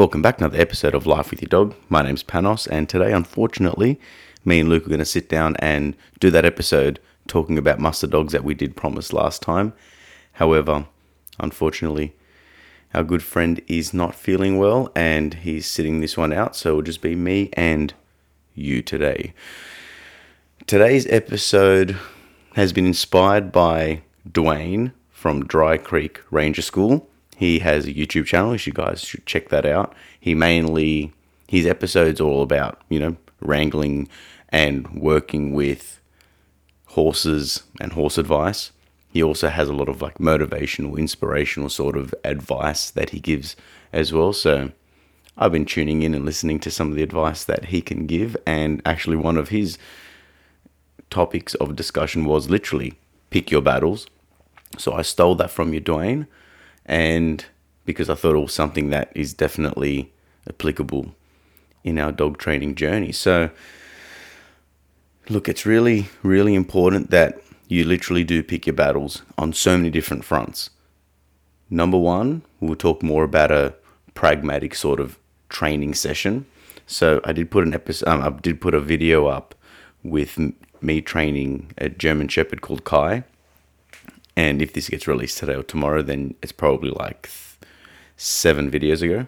Welcome 0.00 0.22
back 0.22 0.38
to 0.38 0.44
another 0.44 0.58
episode 0.58 0.94
of 0.94 1.04
Life 1.04 1.30
with 1.30 1.42
Your 1.42 1.50
Dog. 1.50 1.74
My 1.90 2.00
name's 2.00 2.22
Panos, 2.22 2.66
and 2.66 2.88
today, 2.88 3.12
unfortunately, 3.12 4.00
me 4.46 4.60
and 4.60 4.68
Luke 4.70 4.86
are 4.86 4.88
going 4.88 4.98
to 4.98 5.04
sit 5.04 5.28
down 5.28 5.56
and 5.58 5.94
do 6.18 6.30
that 6.30 6.46
episode 6.46 6.98
talking 7.28 7.58
about 7.58 7.80
muster 7.80 8.06
dogs 8.06 8.32
that 8.32 8.42
we 8.42 8.54
did 8.54 8.76
promise 8.76 9.12
last 9.12 9.42
time. 9.42 9.74
However, 10.32 10.86
unfortunately, 11.38 12.14
our 12.94 13.04
good 13.04 13.22
friend 13.22 13.60
is 13.66 13.92
not 13.92 14.14
feeling 14.14 14.56
well 14.56 14.90
and 14.96 15.34
he's 15.34 15.66
sitting 15.66 16.00
this 16.00 16.16
one 16.16 16.32
out, 16.32 16.56
so 16.56 16.70
it'll 16.70 16.80
just 16.80 17.02
be 17.02 17.14
me 17.14 17.50
and 17.52 17.92
you 18.54 18.80
today. 18.80 19.34
Today's 20.66 21.06
episode 21.08 21.98
has 22.54 22.72
been 22.72 22.86
inspired 22.86 23.52
by 23.52 24.00
Dwayne 24.26 24.92
from 25.10 25.44
Dry 25.44 25.76
Creek 25.76 26.22
Wrangler 26.30 26.62
School 26.62 27.09
he 27.40 27.60
has 27.60 27.86
a 27.86 27.94
YouTube 27.94 28.26
channel. 28.26 28.54
You 28.54 28.70
guys 28.70 29.00
should 29.00 29.24
check 29.24 29.48
that 29.48 29.64
out. 29.64 29.94
He 30.20 30.34
mainly 30.34 31.14
his 31.48 31.64
episodes 31.64 32.20
are 32.20 32.24
all 32.24 32.42
about 32.42 32.82
you 32.90 33.00
know 33.00 33.16
wrangling 33.40 34.10
and 34.50 34.86
working 34.90 35.54
with 35.54 36.02
horses 36.88 37.62
and 37.80 37.94
horse 37.94 38.18
advice. 38.18 38.72
He 39.08 39.22
also 39.22 39.48
has 39.48 39.70
a 39.70 39.72
lot 39.72 39.88
of 39.88 40.02
like 40.02 40.18
motivational, 40.18 40.98
inspirational 40.98 41.70
sort 41.70 41.96
of 41.96 42.14
advice 42.24 42.90
that 42.90 43.08
he 43.08 43.20
gives 43.20 43.56
as 43.90 44.12
well. 44.12 44.34
So 44.34 44.72
I've 45.38 45.52
been 45.52 45.64
tuning 45.64 46.02
in 46.02 46.14
and 46.14 46.26
listening 46.26 46.60
to 46.60 46.70
some 46.70 46.90
of 46.90 46.94
the 46.94 47.02
advice 47.02 47.44
that 47.44 47.66
he 47.66 47.80
can 47.80 48.06
give. 48.06 48.36
And 48.46 48.82
actually, 48.84 49.16
one 49.16 49.38
of 49.38 49.48
his 49.48 49.78
topics 51.08 51.54
of 51.54 51.74
discussion 51.74 52.26
was 52.26 52.50
literally 52.50 52.98
pick 53.30 53.50
your 53.50 53.62
battles. 53.62 54.08
So 54.76 54.92
I 54.92 55.00
stole 55.00 55.36
that 55.36 55.50
from 55.50 55.72
you, 55.72 55.80
Dwayne 55.80 56.26
and 56.86 57.44
because 57.84 58.10
I 58.10 58.14
thought 58.14 58.36
it 58.36 58.40
was 58.40 58.54
something 58.54 58.90
that 58.90 59.10
is 59.14 59.34
definitely 59.34 60.12
applicable 60.48 61.14
in 61.82 61.98
our 61.98 62.12
dog 62.12 62.38
training 62.38 62.74
journey. 62.74 63.12
So, 63.12 63.50
look, 65.28 65.48
it's 65.48 65.66
really, 65.66 66.08
really 66.22 66.54
important 66.54 67.10
that 67.10 67.40
you 67.68 67.84
literally 67.84 68.24
do 68.24 68.42
pick 68.42 68.66
your 68.66 68.74
battles 68.74 69.22
on 69.38 69.52
so 69.52 69.76
many 69.76 69.90
different 69.90 70.24
fronts. 70.24 70.70
Number 71.70 71.98
one, 71.98 72.42
we'll 72.58 72.74
talk 72.74 73.02
more 73.02 73.24
about 73.24 73.50
a 73.52 73.74
pragmatic 74.14 74.74
sort 74.74 75.00
of 75.00 75.18
training 75.48 75.94
session. 75.94 76.46
So 76.86 77.20
I 77.24 77.32
did 77.32 77.50
put 77.50 77.64
an 77.64 77.74
episode, 77.74 78.08
um, 78.08 78.22
I 78.22 78.30
did 78.30 78.60
put 78.60 78.74
a 78.74 78.80
video 78.80 79.26
up 79.26 79.54
with 80.02 80.38
me 80.80 81.00
training 81.00 81.72
a 81.78 81.88
German 81.88 82.26
Shepherd 82.28 82.60
called 82.60 82.84
Kai, 82.84 83.22
and 84.40 84.62
if 84.62 84.72
this 84.72 84.88
gets 84.88 85.06
released 85.06 85.36
today 85.36 85.54
or 85.54 85.62
tomorrow, 85.62 86.00
then 86.00 86.34
it's 86.42 86.50
probably 86.50 86.88
like 86.88 87.28
seven 88.16 88.70
videos 88.70 89.02
ago. 89.02 89.26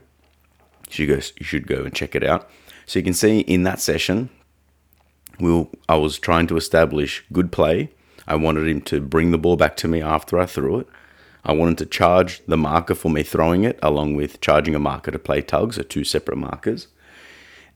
So 0.88 1.02
You 1.02 1.06
go, 1.06 1.20
you 1.38 1.44
should 1.44 1.66
go 1.66 1.82
and 1.84 1.94
check 1.94 2.14
it 2.14 2.24
out. 2.24 2.48
So 2.86 2.98
you 2.98 3.04
can 3.04 3.12
see 3.12 3.40
in 3.40 3.64
that 3.64 3.78
session, 3.78 4.30
we'll, 5.38 5.68
I 5.86 5.96
was 5.96 6.18
trying 6.18 6.46
to 6.46 6.56
establish 6.56 7.22
good 7.30 7.52
play. 7.52 7.90
I 8.26 8.36
wanted 8.36 8.66
him 8.66 8.80
to 8.82 9.02
bring 9.02 9.32
the 9.32 9.38
ball 9.44 9.56
back 9.56 9.76
to 9.78 9.88
me 9.88 10.00
after 10.00 10.38
I 10.38 10.46
threw 10.46 10.78
it. 10.78 10.86
I 11.44 11.52
wanted 11.52 11.76
to 11.78 11.86
charge 11.86 12.40
the 12.46 12.56
marker 12.56 12.94
for 12.94 13.10
me 13.10 13.22
throwing 13.22 13.64
it, 13.64 13.78
along 13.82 14.16
with 14.16 14.40
charging 14.40 14.74
a 14.74 14.78
marker 14.78 15.10
to 15.10 15.18
play 15.18 15.42
tugs, 15.42 15.78
or 15.78 15.82
two 15.82 16.04
separate 16.04 16.38
markers. 16.38 16.88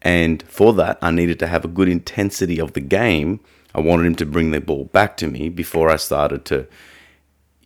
And 0.01 0.43
for 0.45 0.73
that, 0.75 0.97
I 1.03 1.11
needed 1.11 1.39
to 1.41 1.49
have 1.49 1.67
a 1.67 1.77
good 1.77 1.89
intensity 1.91 2.59
of 2.59 2.73
the 2.73 2.81
game. 2.81 3.41
I 3.75 3.81
wanted 3.81 4.07
him 4.07 4.15
to 4.17 4.25
bring 4.25 4.53
the 4.53 4.61
ball 4.63 4.87
back 4.87 5.19
to 5.19 5.27
me 5.27 5.51
before 5.51 5.91
I 5.91 5.97
started 5.97 6.47
to 6.47 6.67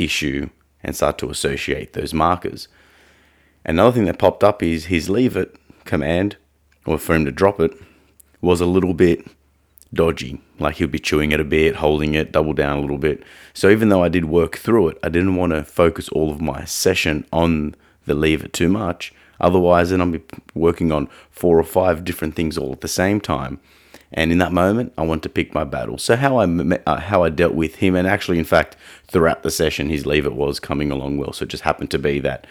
issue 0.05 0.51
and 0.83 0.97
start 0.97 1.19
to 1.19 1.31
associate 1.31 1.93
those 1.93 2.15
markers. 2.15 2.69
Another 3.65 3.93
thing 3.93 4.07
that 4.07 4.19
popped 4.19 4.43
up 4.43 4.63
is 4.63 4.87
his 4.87 5.11
leave 5.11 5.37
it 5.37 5.55
command, 5.85 6.37
or 6.87 6.99
for 6.99 7.15
him 7.15 7.25
to 7.25 7.33
drop 7.33 7.61
it, 7.61 7.73
was 8.41 8.61
a 8.61 8.67
little 8.67 8.95
bit 8.95 9.27
dodgy. 9.93 10.41
Like 10.59 10.77
he'd 10.77 10.91
be 10.91 10.99
chewing 10.99 11.33
it 11.33 11.41
a 11.41 11.45
bit, 11.45 11.77
holding 11.77 12.15
it, 12.15 12.33
double 12.33 12.53
down 12.53 12.79
a 12.79 12.81
little 12.81 12.99
bit. 12.99 13.23
So 13.53 13.69
even 13.69 13.89
though 13.89 14.03
I 14.03 14.09
did 14.09 14.27
work 14.27 14.57
through 14.57 14.89
it, 14.89 14.99
I 15.03 15.09
didn't 15.09 15.37
want 15.37 15.53
to 15.53 15.65
focus 15.65 16.09
all 16.11 16.31
of 16.31 16.41
my 16.41 16.65
session 16.65 17.27
on 17.33 17.75
the 18.07 18.15
leave 18.15 18.45
it 18.45 18.53
too 18.53 18.69
much. 18.69 19.13
Otherwise, 19.41 19.91
then 19.91 20.01
I'll 20.01 20.11
be 20.11 20.23
working 20.55 20.93
on 20.93 21.09
four 21.31 21.59
or 21.59 21.65
five 21.65 22.05
different 22.05 22.35
things 22.35 22.59
all 22.59 22.73
at 22.73 22.83
the 22.83 22.89
same 22.89 23.21
time. 23.21 23.59
And 24.13 24.33
in 24.33 24.39
that 24.39 24.53
moment, 24.53 24.93
I 24.99 25.03
want 25.03 25.23
to 25.23 25.29
pick 25.29 25.55
my 25.55 25.65
battle. 25.65 25.97
So 25.97 26.17
how 26.17 26.39
I 26.39 26.45
uh, 26.87 27.01
how 27.01 27.23
I 27.23 27.29
dealt 27.29 27.55
with 27.55 27.77
him, 27.77 27.95
and 27.95 28.09
actually, 28.09 28.39
in 28.39 28.45
fact, 28.45 28.77
throughout 29.07 29.43
the 29.43 29.51
session, 29.51 29.89
his 29.89 30.07
leave 30.07 30.27
it 30.27 30.35
was 30.35 30.59
coming 30.59 30.91
along 30.91 31.19
well. 31.19 31.33
So 31.33 31.45
it 31.45 31.49
just 31.49 31.63
happened 31.63 31.91
to 31.93 31.99
be 31.99 32.19
that 32.21 32.47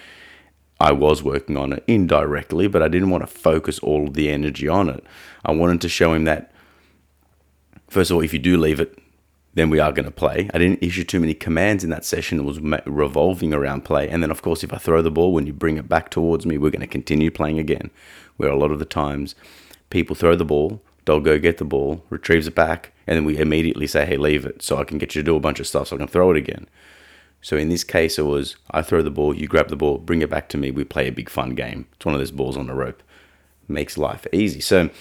I 0.80 0.94
was 0.94 1.22
working 1.22 1.58
on 1.58 1.74
it 1.74 1.84
indirectly, 1.88 2.68
but 2.68 2.82
I 2.82 2.88
didn't 2.88 3.10
want 3.10 3.24
to 3.24 3.28
focus 3.28 3.80
all 3.80 4.08
of 4.08 4.14
the 4.14 4.30
energy 4.30 4.68
on 4.68 4.90
it. 4.90 5.04
I 5.44 5.52
wanted 5.52 5.82
to 5.82 5.90
show 5.90 6.14
him 6.14 6.24
that 6.24 6.54
first 7.90 8.12
of 8.12 8.16
all, 8.16 8.24
if 8.24 8.34
you 8.34 8.40
do 8.40 8.58
leave 8.58 8.80
it, 8.80 8.98
then 9.56 9.70
we 9.70 9.80
are 9.80 9.92
going 9.92 10.06
to 10.06 10.12
play. 10.12 10.50
I 10.54 10.58
didn't 10.58 10.84
issue 10.84 11.04
too 11.04 11.20
many 11.20 11.34
commands 11.34 11.84
in 11.84 11.90
that 11.90 12.06
session. 12.06 12.40
It 12.40 12.44
was 12.44 12.60
revolving 12.86 13.54
around 13.54 13.84
play. 13.84 14.08
And 14.08 14.22
then, 14.22 14.32
of 14.32 14.42
course, 14.42 14.64
if 14.64 14.72
I 14.72 14.78
throw 14.78 15.02
the 15.02 15.12
ball, 15.12 15.34
when 15.34 15.48
you 15.48 15.54
bring 15.54 15.78
it 15.78 15.90
back 15.90 16.10
towards 16.12 16.46
me, 16.46 16.58
we're 16.58 16.72
going 16.72 16.82
to 16.82 16.88
continue 16.88 17.32
playing 17.32 17.60
again. 17.60 17.90
Where 18.38 18.52
a 18.52 18.56
lot 18.56 18.72
of 18.72 18.80
the 18.80 18.86
times 18.86 19.36
people 19.90 20.16
throw 20.16 20.36
the 20.36 20.46
ball, 20.46 20.82
they'll 21.10 21.20
go 21.20 21.40
get 21.40 21.58
the 21.58 21.66
ball, 21.66 22.04
retrieves 22.12 22.46
it 22.46 22.54
back, 22.54 22.94
and 23.08 23.18
then 23.18 23.26
we 23.26 23.40
immediately 23.40 23.88
say, 23.88 24.06
hey, 24.06 24.16
leave 24.16 24.46
it 24.46 24.62
so 24.62 24.78
I 24.78 24.84
can 24.84 25.00
get 25.00 25.16
you 25.16 25.24
to 25.24 25.26
do 25.26 25.36
a 25.36 25.40
bunch 25.40 25.60
of 25.60 25.66
stuff 25.66 25.88
so 25.88 25.96
I 25.96 26.00
can 26.00 26.08
throw 26.08 26.30
it 26.30 26.38
again. 26.38 26.68
So 27.42 27.58
in 27.58 27.70
this 27.70 27.84
case, 27.84 28.20
it 28.20 28.28
was 28.28 28.58
I 28.70 28.84
throw 28.84 29.02
the 29.02 29.10
ball, 29.10 29.36
you 29.36 29.48
grab 29.48 29.70
the 29.70 29.76
ball, 29.76 29.98
bring 29.98 30.22
it 30.22 30.30
back 30.30 30.50
to 30.50 30.58
me, 30.58 30.70
we 30.70 30.84
play 30.84 31.08
a 31.08 31.12
big 31.12 31.28
fun 31.28 31.56
game. 31.56 31.88
It's 31.94 32.06
one 32.06 32.14
of 32.14 32.22
those 32.22 32.30
balls 32.30 32.56
on 32.56 32.68
the 32.68 32.76
rope. 32.76 33.02
Makes 33.68 33.98
life 33.98 34.28
easy. 34.32 34.62
So 34.62 34.92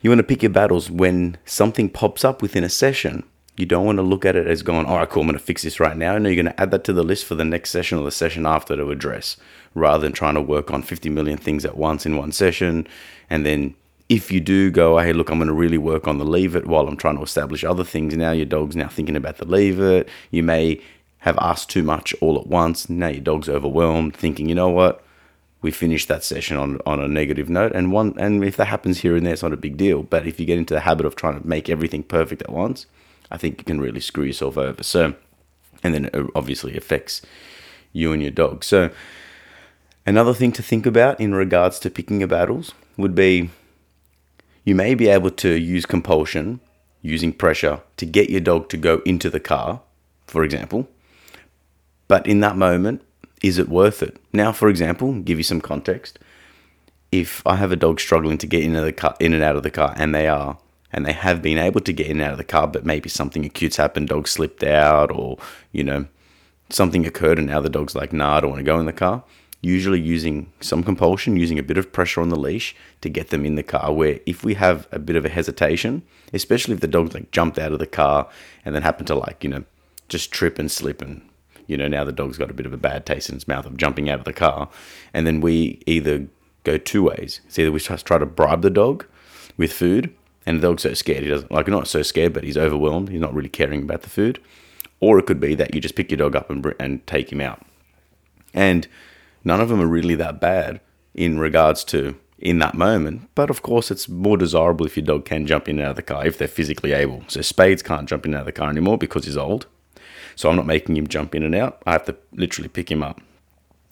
you 0.00 0.08
want 0.08 0.20
to 0.20 0.26
pick 0.26 0.42
your 0.42 0.50
battles 0.50 0.90
when 0.90 1.36
something 1.44 1.90
pops 1.90 2.24
up 2.24 2.40
within 2.40 2.64
a 2.64 2.70
session. 2.70 3.22
You 3.58 3.66
don't 3.66 3.84
want 3.84 3.98
to 3.98 4.02
look 4.02 4.24
at 4.24 4.36
it 4.36 4.46
as 4.46 4.62
going, 4.62 4.86
all 4.86 4.96
right, 4.96 5.10
cool, 5.10 5.22
I'm 5.22 5.28
going 5.28 5.38
to 5.38 5.44
fix 5.44 5.62
this 5.62 5.78
right 5.78 5.96
now. 5.96 6.16
No, 6.16 6.30
you're 6.30 6.42
going 6.42 6.54
to 6.54 6.60
add 6.60 6.70
that 6.70 6.84
to 6.84 6.94
the 6.94 7.02
list 7.02 7.26
for 7.26 7.34
the 7.34 7.44
next 7.44 7.68
session 7.68 7.98
or 7.98 8.04
the 8.04 8.10
session 8.10 8.46
after 8.46 8.76
to 8.76 8.90
address 8.90 9.36
rather 9.74 10.02
than 10.02 10.12
trying 10.12 10.36
to 10.36 10.40
work 10.40 10.70
on 10.70 10.82
50 10.82 11.10
million 11.10 11.36
things 11.36 11.66
at 11.66 11.76
once 11.76 12.06
in 12.06 12.16
one 12.16 12.32
session 12.32 12.86
and 13.28 13.44
then 13.44 13.74
if 14.08 14.32
you 14.32 14.40
do 14.40 14.70
go, 14.70 14.98
hey, 14.98 15.12
look, 15.12 15.28
I'm 15.30 15.38
going 15.38 15.48
to 15.48 15.54
really 15.54 15.78
work 15.78 16.08
on 16.08 16.18
the 16.18 16.24
leave 16.24 16.56
it 16.56 16.66
while 16.66 16.88
I'm 16.88 16.96
trying 16.96 17.16
to 17.16 17.22
establish 17.22 17.62
other 17.62 17.84
things. 17.84 18.16
Now 18.16 18.32
your 18.32 18.46
dog's 18.46 18.76
now 18.76 18.88
thinking 18.88 19.16
about 19.16 19.36
the 19.36 19.44
leave 19.44 19.80
it. 19.80 20.08
You 20.30 20.42
may 20.42 20.80
have 21.18 21.38
asked 21.38 21.68
too 21.68 21.82
much 21.82 22.14
all 22.20 22.38
at 22.38 22.46
once. 22.46 22.88
Now 22.88 23.08
your 23.08 23.20
dog's 23.20 23.48
overwhelmed, 23.48 24.16
thinking, 24.16 24.48
you 24.48 24.54
know 24.54 24.70
what, 24.70 25.04
we 25.60 25.70
finished 25.70 26.08
that 26.08 26.24
session 26.24 26.56
on, 26.56 26.80
on 26.86 27.00
a 27.00 27.08
negative 27.08 27.50
note. 27.50 27.72
And 27.72 27.92
one, 27.92 28.14
and 28.18 28.42
if 28.44 28.56
that 28.56 28.66
happens 28.66 29.00
here 29.00 29.14
and 29.14 29.26
there, 29.26 29.34
it's 29.34 29.42
not 29.42 29.52
a 29.52 29.58
big 29.58 29.76
deal. 29.76 30.02
But 30.02 30.26
if 30.26 30.40
you 30.40 30.46
get 30.46 30.58
into 30.58 30.74
the 30.74 30.80
habit 30.80 31.04
of 31.04 31.14
trying 31.14 31.40
to 31.40 31.46
make 31.46 31.68
everything 31.68 32.02
perfect 32.02 32.42
at 32.42 32.50
once, 32.50 32.86
I 33.30 33.36
think 33.36 33.58
you 33.58 33.64
can 33.64 33.80
really 33.80 34.00
screw 34.00 34.24
yourself 34.24 34.56
over. 34.56 34.82
So, 34.82 35.14
and 35.82 35.92
then 35.92 36.06
it 36.06 36.30
obviously 36.34 36.76
affects 36.76 37.20
you 37.92 38.12
and 38.12 38.22
your 38.22 38.30
dog. 38.30 38.64
So, 38.64 38.90
another 40.06 40.32
thing 40.32 40.52
to 40.52 40.62
think 40.62 40.86
about 40.86 41.20
in 41.20 41.34
regards 41.34 41.78
to 41.80 41.90
picking 41.90 42.20
your 42.20 42.28
battles 42.28 42.72
would 42.96 43.14
be 43.14 43.50
you 44.68 44.74
may 44.74 44.94
be 44.94 45.08
able 45.08 45.30
to 45.30 45.54
use 45.54 45.86
compulsion, 45.86 46.60
using 47.00 47.32
pressure, 47.32 47.80
to 47.96 48.04
get 48.04 48.28
your 48.28 48.42
dog 48.42 48.68
to 48.68 48.76
go 48.76 49.00
into 49.06 49.30
the 49.30 49.40
car, 49.40 49.80
for 50.26 50.44
example. 50.44 50.86
But 52.06 52.26
in 52.26 52.40
that 52.40 52.54
moment, 52.54 53.00
is 53.42 53.56
it 53.56 53.70
worth 53.70 54.02
it? 54.02 54.18
Now, 54.30 54.52
for 54.52 54.68
example, 54.68 55.20
give 55.20 55.38
you 55.38 55.42
some 55.42 55.62
context. 55.62 56.18
If 57.10 57.42
I 57.46 57.56
have 57.56 57.72
a 57.72 57.76
dog 57.76 57.98
struggling 57.98 58.36
to 58.36 58.46
get 58.46 58.62
into 58.62 58.82
the 58.82 58.92
car, 58.92 59.16
in 59.18 59.32
and 59.32 59.42
out 59.42 59.56
of 59.56 59.62
the 59.62 59.70
car, 59.70 59.94
and 59.96 60.14
they 60.14 60.28
are, 60.28 60.58
and 60.92 61.06
they 61.06 61.14
have 61.14 61.40
been 61.40 61.56
able 61.56 61.80
to 61.80 61.92
get 61.94 62.08
in 62.08 62.20
and 62.20 62.26
out 62.26 62.32
of 62.32 62.38
the 62.38 62.44
car, 62.44 62.68
but 62.68 62.84
maybe 62.84 63.08
something 63.08 63.44
acute's 63.44 63.78
happened, 63.78 64.08
dog 64.08 64.28
slipped 64.28 64.62
out, 64.62 65.10
or 65.10 65.38
you 65.72 65.82
know, 65.82 66.04
something 66.68 67.06
occurred, 67.06 67.38
and 67.38 67.46
now 67.46 67.62
the 67.62 67.70
dog's 67.70 67.94
like, 67.94 68.12
"Nah, 68.12 68.36
I 68.36 68.40
don't 68.40 68.50
want 68.50 68.60
to 68.60 68.70
go 68.70 68.78
in 68.78 68.84
the 68.84 68.92
car." 68.92 69.24
Usually 69.60 70.00
using 70.00 70.52
some 70.60 70.82
compulsion, 70.82 71.36
using 71.36 71.58
a 71.58 71.62
bit 71.62 71.78
of 71.78 71.92
pressure 71.92 72.20
on 72.20 72.28
the 72.28 72.38
leash 72.38 72.76
to 73.00 73.08
get 73.08 73.30
them 73.30 73.44
in 73.44 73.56
the 73.56 73.62
car. 73.62 73.92
Where 73.92 74.20
if 74.24 74.44
we 74.44 74.54
have 74.54 74.86
a 74.92 74.98
bit 74.98 75.16
of 75.16 75.24
a 75.24 75.28
hesitation, 75.28 76.02
especially 76.32 76.74
if 76.74 76.80
the 76.80 76.88
dog 76.88 77.12
like 77.14 77.30
jumped 77.30 77.58
out 77.58 77.72
of 77.72 77.78
the 77.78 77.86
car 77.86 78.28
and 78.64 78.74
then 78.74 78.82
happened 78.82 79.08
to 79.08 79.14
like, 79.14 79.42
you 79.42 79.50
know, 79.50 79.64
just 80.08 80.30
trip 80.30 80.58
and 80.58 80.70
slip 80.70 81.02
and 81.02 81.22
you 81.66 81.76
know, 81.76 81.86
now 81.86 82.02
the 82.02 82.12
dog's 82.12 82.38
got 82.38 82.50
a 82.50 82.54
bit 82.54 82.66
of 82.66 82.72
a 82.72 82.78
bad 82.78 83.04
taste 83.04 83.28
in 83.28 83.36
its 83.36 83.46
mouth 83.46 83.66
of 83.66 83.76
jumping 83.76 84.08
out 84.08 84.18
of 84.18 84.24
the 84.24 84.32
car. 84.32 84.70
And 85.12 85.26
then 85.26 85.40
we 85.40 85.82
either 85.86 86.26
go 86.64 86.78
two 86.78 87.02
ways. 87.02 87.40
It's 87.46 87.58
either 87.58 87.70
we 87.70 87.78
try 87.78 88.18
to 88.18 88.26
bribe 88.26 88.62
the 88.62 88.70
dog 88.70 89.04
with 89.58 89.72
food, 89.72 90.14
and 90.46 90.58
the 90.58 90.68
dog's 90.68 90.82
so 90.82 90.94
scared 90.94 91.24
he 91.24 91.28
doesn't 91.28 91.52
like 91.52 91.68
not 91.68 91.86
so 91.86 92.00
scared, 92.02 92.32
but 92.32 92.42
he's 92.42 92.56
overwhelmed. 92.56 93.10
He's 93.10 93.20
not 93.20 93.34
really 93.34 93.50
caring 93.50 93.82
about 93.82 94.00
the 94.00 94.08
food. 94.08 94.40
Or 94.98 95.18
it 95.18 95.26
could 95.26 95.40
be 95.40 95.54
that 95.56 95.74
you 95.74 95.80
just 95.80 95.94
pick 95.94 96.10
your 96.10 96.16
dog 96.18 96.34
up 96.34 96.48
and 96.50 96.74
and 96.80 97.06
take 97.06 97.30
him 97.30 97.42
out. 97.42 97.64
And 98.54 98.88
none 99.44 99.60
of 99.60 99.68
them 99.68 99.80
are 99.80 99.86
really 99.86 100.14
that 100.16 100.40
bad 100.40 100.80
in 101.14 101.38
regards 101.38 101.84
to 101.84 102.16
in 102.38 102.58
that 102.60 102.74
moment. 102.74 103.28
But 103.34 103.50
of 103.50 103.62
course, 103.62 103.90
it's 103.90 104.08
more 104.08 104.36
desirable 104.36 104.86
if 104.86 104.96
your 104.96 105.06
dog 105.06 105.24
can 105.24 105.46
jump 105.46 105.68
in 105.68 105.78
and 105.78 105.86
out 105.86 105.90
of 105.90 105.96
the 105.96 106.02
car 106.02 106.24
if 106.24 106.38
they're 106.38 106.48
physically 106.48 106.92
able. 106.92 107.24
So 107.28 107.40
Spades 107.42 107.82
can't 107.82 108.08
jump 108.08 108.24
in 108.24 108.32
and 108.32 108.36
out 108.36 108.42
of 108.42 108.46
the 108.46 108.52
car 108.52 108.70
anymore 108.70 108.98
because 108.98 109.24
he's 109.24 109.36
old. 109.36 109.66
So 110.36 110.48
I'm 110.48 110.56
not 110.56 110.66
making 110.66 110.96
him 110.96 111.08
jump 111.08 111.34
in 111.34 111.42
and 111.42 111.54
out. 111.54 111.82
I 111.84 111.92
have 111.92 112.04
to 112.04 112.16
literally 112.32 112.68
pick 112.68 112.90
him 112.90 113.02
up. 113.02 113.20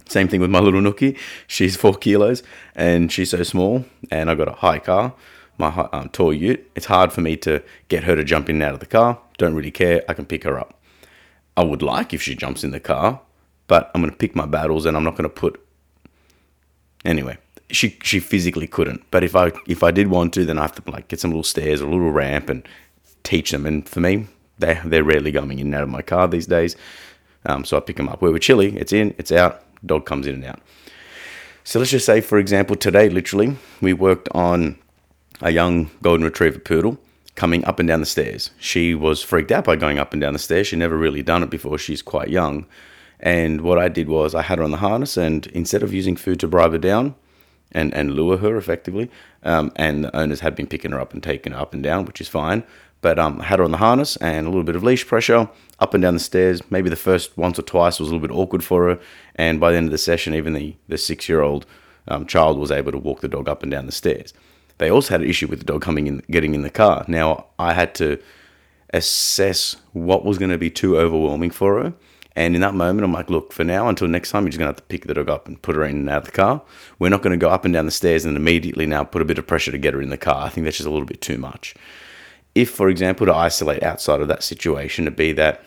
Same 0.08 0.28
thing 0.28 0.40
with 0.40 0.50
my 0.50 0.60
little 0.60 0.80
Nookie. 0.80 1.18
She's 1.48 1.76
four 1.76 1.94
kilos 1.94 2.44
and 2.76 3.10
she's 3.10 3.30
so 3.30 3.42
small, 3.42 3.84
and 4.10 4.30
I've 4.30 4.38
got 4.38 4.46
a 4.48 4.52
high 4.52 4.78
car, 4.78 5.14
my 5.58 5.88
um, 5.92 6.08
tall 6.10 6.32
ute. 6.32 6.70
It's 6.76 6.86
hard 6.86 7.12
for 7.12 7.20
me 7.22 7.36
to 7.38 7.64
get 7.88 8.04
her 8.04 8.14
to 8.14 8.22
jump 8.22 8.48
in 8.48 8.56
and 8.56 8.62
out 8.62 8.74
of 8.74 8.80
the 8.80 8.86
car. 8.86 9.18
Don't 9.38 9.54
really 9.54 9.72
care. 9.72 10.04
I 10.08 10.14
can 10.14 10.26
pick 10.26 10.44
her 10.44 10.60
up. 10.60 10.80
I 11.56 11.64
would 11.64 11.82
like 11.82 12.14
if 12.14 12.22
she 12.22 12.36
jumps 12.36 12.62
in 12.62 12.70
the 12.70 12.78
car, 12.78 13.20
but 13.66 13.90
I'm 13.94 14.00
going 14.00 14.10
to 14.10 14.16
pick 14.16 14.36
my 14.36 14.46
battles 14.46 14.86
and 14.86 14.96
I'm 14.96 15.04
not 15.04 15.16
going 15.16 15.28
to 15.28 15.34
put. 15.34 15.60
Anyway, 17.04 17.38
she 17.70 17.98
she 18.02 18.20
physically 18.20 18.66
couldn't. 18.66 19.02
But 19.10 19.24
if 19.24 19.36
I 19.36 19.52
if 19.66 19.82
I 19.82 19.90
did 19.90 20.08
want 20.08 20.32
to, 20.34 20.44
then 20.44 20.58
I 20.58 20.62
have 20.62 20.74
to 20.82 20.90
like 20.90 21.08
get 21.08 21.20
some 21.20 21.30
little 21.30 21.44
stairs, 21.44 21.80
a 21.80 21.86
little 21.86 22.10
ramp, 22.10 22.48
and 22.50 22.66
teach 23.22 23.50
them. 23.50 23.66
And 23.66 23.88
for 23.88 24.00
me, 24.00 24.26
they 24.58 24.80
they're 24.84 25.04
rarely 25.04 25.32
coming 25.32 25.58
in 25.58 25.66
and 25.68 25.74
out 25.74 25.82
of 25.82 25.88
my 25.88 26.02
car 26.02 26.28
these 26.28 26.46
days. 26.46 26.76
Um, 27.44 27.64
so 27.64 27.76
I 27.76 27.80
pick 27.80 27.96
them 27.96 28.08
up. 28.08 28.22
Where 28.22 28.32
we're 28.32 28.38
chilly, 28.38 28.76
it's 28.76 28.92
in, 28.92 29.14
it's 29.18 29.30
out. 29.30 29.62
Dog 29.84 30.04
comes 30.04 30.26
in 30.26 30.34
and 30.34 30.44
out. 30.44 30.60
So 31.62 31.78
let's 31.78 31.90
just 31.90 32.06
say, 32.06 32.20
for 32.20 32.38
example, 32.38 32.76
today, 32.76 33.08
literally, 33.08 33.56
we 33.80 33.92
worked 33.92 34.28
on 34.32 34.78
a 35.40 35.50
young 35.50 35.90
golden 36.02 36.24
retriever 36.24 36.58
poodle 36.58 36.98
coming 37.34 37.64
up 37.64 37.78
and 37.78 37.88
down 37.88 38.00
the 38.00 38.06
stairs. 38.06 38.50
She 38.58 38.94
was 38.94 39.22
freaked 39.22 39.52
out 39.52 39.64
by 39.64 39.76
going 39.76 39.98
up 39.98 40.12
and 40.12 40.20
down 40.20 40.32
the 40.32 40.38
stairs. 40.38 40.68
She 40.68 40.76
never 40.76 40.96
really 40.96 41.22
done 41.22 41.42
it 41.42 41.50
before. 41.50 41.78
She's 41.78 42.02
quite 42.02 42.28
young. 42.28 42.66
And 43.20 43.62
what 43.62 43.78
I 43.78 43.88
did 43.88 44.08
was 44.08 44.34
I 44.34 44.42
had 44.42 44.58
her 44.58 44.64
on 44.64 44.70
the 44.70 44.76
harness, 44.78 45.16
and 45.16 45.46
instead 45.48 45.82
of 45.82 45.94
using 45.94 46.16
food 46.16 46.40
to 46.40 46.48
bribe 46.48 46.72
her 46.72 46.78
down 46.78 47.14
and, 47.72 47.92
and 47.94 48.14
lure 48.14 48.38
her 48.38 48.56
effectively, 48.56 49.10
um, 49.42 49.72
and 49.76 50.04
the 50.04 50.16
owners 50.16 50.40
had 50.40 50.54
been 50.54 50.66
picking 50.66 50.92
her 50.92 51.00
up 51.00 51.14
and 51.14 51.22
taking 51.22 51.52
her 51.52 51.58
up 51.58 51.72
and 51.74 51.82
down, 51.82 52.04
which 52.04 52.20
is 52.20 52.28
fine. 52.28 52.62
But 53.00 53.18
um, 53.18 53.40
I 53.40 53.44
had 53.44 53.58
her 53.58 53.64
on 53.64 53.70
the 53.70 53.76
harness 53.78 54.16
and 54.16 54.46
a 54.46 54.50
little 54.50 54.64
bit 54.64 54.76
of 54.76 54.82
leash 54.82 55.06
pressure 55.06 55.48
up 55.78 55.94
and 55.94 56.02
down 56.02 56.14
the 56.14 56.20
stairs. 56.20 56.62
Maybe 56.70 56.88
the 56.88 56.96
first 56.96 57.36
once 57.36 57.58
or 57.58 57.62
twice 57.62 58.00
was 58.00 58.08
a 58.08 58.12
little 58.12 58.26
bit 58.26 58.34
awkward 58.34 58.64
for 58.64 58.88
her. 58.88 58.98
And 59.34 59.60
by 59.60 59.70
the 59.70 59.76
end 59.76 59.86
of 59.86 59.92
the 59.92 59.98
session, 59.98 60.34
even 60.34 60.54
the, 60.54 60.74
the 60.88 60.98
six 60.98 61.28
year 61.28 61.40
old 61.40 61.66
um, 62.08 62.26
child 62.26 62.58
was 62.58 62.70
able 62.70 62.92
to 62.92 62.98
walk 62.98 63.20
the 63.20 63.28
dog 63.28 63.48
up 63.48 63.62
and 63.62 63.70
down 63.70 63.86
the 63.86 63.92
stairs. 63.92 64.32
They 64.78 64.90
also 64.90 65.14
had 65.14 65.22
an 65.22 65.28
issue 65.28 65.46
with 65.46 65.60
the 65.60 65.64
dog 65.64 65.82
coming 65.82 66.06
in, 66.06 66.22
getting 66.30 66.54
in 66.54 66.62
the 66.62 66.70
car. 66.70 67.04
Now 67.06 67.46
I 67.58 67.74
had 67.74 67.94
to 67.96 68.20
assess 68.92 69.76
what 69.92 70.24
was 70.24 70.38
going 70.38 70.50
to 70.50 70.58
be 70.58 70.70
too 70.70 70.98
overwhelming 70.98 71.50
for 71.50 71.82
her. 71.82 71.94
And 72.36 72.54
in 72.54 72.60
that 72.60 72.74
moment, 72.74 73.02
I'm 73.02 73.14
like, 73.14 73.30
look, 73.30 73.50
for 73.54 73.64
now, 73.64 73.88
until 73.88 74.08
next 74.08 74.30
time, 74.30 74.44
you're 74.44 74.50
just 74.50 74.58
going 74.58 74.66
to 74.66 74.72
have 74.72 74.76
to 74.76 74.82
pick 74.82 75.06
the 75.06 75.14
dog 75.14 75.30
up 75.30 75.48
and 75.48 75.60
put 75.60 75.74
her 75.74 75.84
in 75.84 75.96
and 75.96 76.10
out 76.10 76.18
of 76.18 76.24
the 76.26 76.32
car. 76.32 76.62
We're 76.98 77.08
not 77.08 77.22
going 77.22 77.38
to 77.38 77.42
go 77.42 77.48
up 77.48 77.64
and 77.64 77.72
down 77.72 77.86
the 77.86 77.90
stairs 77.90 78.26
and 78.26 78.36
immediately 78.36 78.84
now 78.84 79.04
put 79.04 79.22
a 79.22 79.24
bit 79.24 79.38
of 79.38 79.46
pressure 79.46 79.72
to 79.72 79.78
get 79.78 79.94
her 79.94 80.02
in 80.02 80.10
the 80.10 80.18
car. 80.18 80.44
I 80.44 80.50
think 80.50 80.66
that's 80.66 80.76
just 80.76 80.86
a 80.86 80.90
little 80.90 81.06
bit 81.06 81.22
too 81.22 81.38
much. 81.38 81.74
If, 82.54 82.68
for 82.68 82.90
example, 82.90 83.26
to 83.26 83.34
isolate 83.34 83.82
outside 83.82 84.20
of 84.20 84.28
that 84.28 84.42
situation, 84.42 85.06
to 85.06 85.10
be 85.10 85.32
that, 85.32 85.62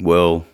well, 0.00 0.46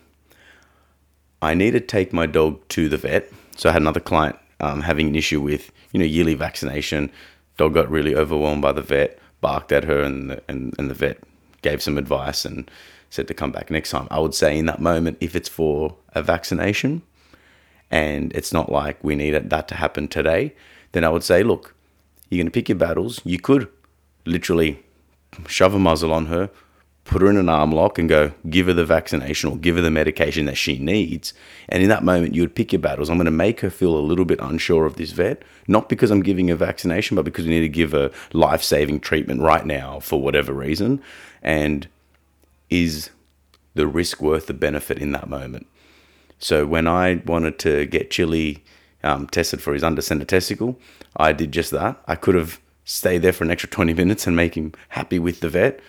I 1.41 1.55
need 1.55 1.71
to 1.71 1.79
take 1.79 2.13
my 2.13 2.27
dog 2.27 2.67
to 2.69 2.87
the 2.87 2.97
vet. 2.97 3.31
So 3.55 3.69
I 3.69 3.73
had 3.73 3.81
another 3.81 3.99
client 3.99 4.37
um, 4.59 4.81
having 4.81 5.07
an 5.07 5.15
issue 5.15 5.41
with, 5.41 5.71
you 5.91 5.99
know, 5.99 6.05
yearly 6.05 6.35
vaccination. 6.35 7.11
Dog 7.57 7.73
got 7.73 7.89
really 7.89 8.15
overwhelmed 8.15 8.61
by 8.61 8.73
the 8.73 8.83
vet, 8.83 9.17
barked 9.41 9.71
at 9.71 9.85
her, 9.85 10.01
and 10.01 10.29
the, 10.29 10.43
and, 10.47 10.75
and 10.77 10.87
the 10.87 10.93
vet 10.93 11.17
gave 11.63 11.81
some 11.81 11.97
advice 11.97 12.45
and 12.45 12.69
said 13.11 13.27
to 13.27 13.33
come 13.35 13.51
back 13.51 13.69
next 13.69 13.91
time. 13.91 14.07
I 14.09 14.19
would 14.19 14.33
say 14.33 14.57
in 14.57 14.65
that 14.65 14.81
moment, 14.81 15.17
if 15.19 15.35
it's 15.35 15.49
for 15.49 15.95
a 16.13 16.23
vaccination 16.23 17.03
and 17.91 18.33
it's 18.33 18.53
not 18.53 18.71
like 18.71 19.03
we 19.03 19.15
need 19.15 19.31
that 19.33 19.67
to 19.67 19.75
happen 19.75 20.07
today, 20.07 20.55
then 20.93 21.03
I 21.03 21.09
would 21.09 21.23
say, 21.23 21.43
look, 21.43 21.75
you're 22.29 22.37
going 22.37 22.47
to 22.47 22.51
pick 22.51 22.69
your 22.69 22.77
battles. 22.77 23.21
You 23.25 23.37
could 23.37 23.67
literally 24.25 24.81
shove 25.47 25.73
a 25.73 25.79
muzzle 25.79 26.13
on 26.13 26.27
her, 26.27 26.49
put 27.03 27.21
her 27.21 27.29
in 27.29 27.35
an 27.35 27.49
arm 27.49 27.73
lock 27.73 27.99
and 27.99 28.07
go, 28.07 28.31
give 28.49 28.67
her 28.67 28.73
the 28.73 28.85
vaccination 28.85 29.49
or 29.49 29.57
give 29.57 29.75
her 29.75 29.81
the 29.81 29.91
medication 29.91 30.45
that 30.45 30.55
she 30.55 30.79
needs. 30.79 31.33
And 31.67 31.83
in 31.83 31.89
that 31.89 32.05
moment, 32.05 32.33
you 32.33 32.41
would 32.43 32.55
pick 32.55 32.71
your 32.71 32.79
battles. 32.79 33.09
I'm 33.09 33.17
going 33.17 33.25
to 33.25 33.31
make 33.31 33.59
her 33.59 33.69
feel 33.69 33.97
a 33.97 33.99
little 33.99 34.23
bit 34.23 34.39
unsure 34.39 34.85
of 34.85 34.95
this 34.95 35.11
vet, 35.11 35.43
not 35.67 35.89
because 35.89 36.11
I'm 36.11 36.23
giving 36.23 36.47
her 36.47 36.55
vaccination, 36.55 37.15
but 37.15 37.25
because 37.25 37.45
we 37.45 37.51
need 37.51 37.61
to 37.61 37.69
give 37.69 37.91
her 37.91 38.09
life 38.31 38.63
saving 38.63 39.01
treatment 39.01 39.41
right 39.41 39.65
now 39.65 39.99
for 39.99 40.21
whatever 40.21 40.53
reason. 40.53 41.01
And 41.43 41.89
is 42.71 43.11
the 43.75 43.85
risk 43.85 44.21
worth 44.21 44.47
the 44.47 44.53
benefit 44.53 44.97
in 44.97 45.11
that 45.11 45.29
moment? 45.29 45.67
So 46.39 46.65
when 46.65 46.87
I 46.87 47.21
wanted 47.25 47.59
to 47.59 47.85
get 47.85 48.09
Chili 48.09 48.63
um, 49.03 49.27
tested 49.27 49.61
for 49.61 49.73
his 49.73 49.83
undescended 49.83 50.27
testicle, 50.27 50.79
I 51.15 51.33
did 51.33 51.51
just 51.51 51.69
that. 51.71 52.01
I 52.07 52.15
could 52.15 52.33
have 52.33 52.59
stayed 52.83 53.21
there 53.21 53.33
for 53.33 53.43
an 53.43 53.51
extra 53.51 53.69
20 53.69 53.93
minutes 53.93 54.25
and 54.25 54.35
make 54.35 54.55
him 54.55 54.73
happy 54.89 55.19
with 55.19 55.41
the 55.41 55.49
vet. 55.49 55.79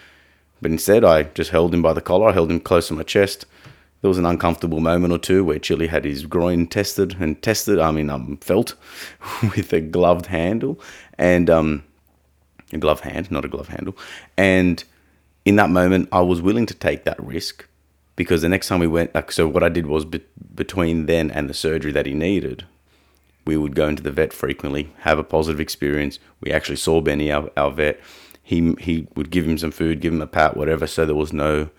But 0.61 0.71
instead, 0.71 1.05
I 1.05 1.25
just 1.25 1.51
held 1.51 1.75
him 1.75 1.83
by 1.83 1.93
the 1.93 2.01
collar. 2.01 2.29
I 2.29 2.33
held 2.33 2.51
him 2.51 2.61
close 2.61 2.89
to 2.89 2.95
my 2.95 3.03
chest. 3.03 3.47
There 4.01 4.09
was 4.09 4.19
an 4.19 4.27
uncomfortable 4.27 4.81
moment 4.81 5.13
or 5.13 5.19
two 5.19 5.45
where 5.45 5.59
Chili 5.59 5.87
had 5.87 6.05
his 6.05 6.27
groin 6.27 6.67
tested 6.67 7.17
and 7.21 7.41
tested, 7.41 7.79
I 7.79 7.93
mean, 7.93 8.11
um, 8.11 8.37
felt 8.39 8.75
with 9.43 9.73
a 9.73 9.81
gloved 9.81 10.27
handle 10.27 10.81
and 11.19 11.49
um, 11.49 11.85
a 12.73 12.79
glove 12.79 13.01
hand, 13.01 13.31
not 13.31 13.45
a 13.45 13.49
glove 13.49 13.69
handle. 13.69 13.97
And 14.37 14.83
in 15.45 15.57
that 15.57 15.71
moment, 15.71 16.09
I 16.13 16.21
was 16.21 16.41
willing 16.41 16.67
to 16.67 16.75
take 16.75 17.05
that 17.05 17.23
risk 17.23 17.67
because 18.17 18.43
the 18.43 18.49
next 18.49 18.69
time 18.69 18.81
we 18.81 18.87
went, 18.87 19.15
like, 19.15 19.33
so 19.33 19.49
what 19.49 19.63
I 19.63 19.69
did 19.69 19.87
was 19.87 20.05
be- 20.05 20.25
between 20.55 21.07
then 21.07 21.31
and 21.31 21.49
the 21.49 21.55
surgery 21.55 21.93
that 21.93 22.07
he 22.07 22.15
needed, 22.15 22.65
we 23.45 23.57
would 23.57 23.75
go 23.75 23.89
into 23.89 24.03
the 24.03 24.13
vet 24.13 24.33
frequently, 24.33 24.93
have 25.01 25.19
a 25.19 25.25
positive 25.25 25.61
experience. 25.61 26.19
We 26.41 26.53
actually 26.53 26.77
saw 26.77 27.01
Benny, 27.01 27.33
our, 27.33 27.51
our 27.57 27.71
vet. 27.71 28.01
He 28.43 28.75
he 28.81 29.07
would 29.15 29.31
give 29.31 29.47
him 29.47 29.59
some 29.59 29.71
food, 29.71 30.01
give 30.01 30.13
him 30.13 30.23
a 30.23 30.27
pat, 30.27 30.57
whatever. 30.57 30.87
So 30.87 31.07
there 31.07 31.15
was 31.15 31.33
no 31.33 31.71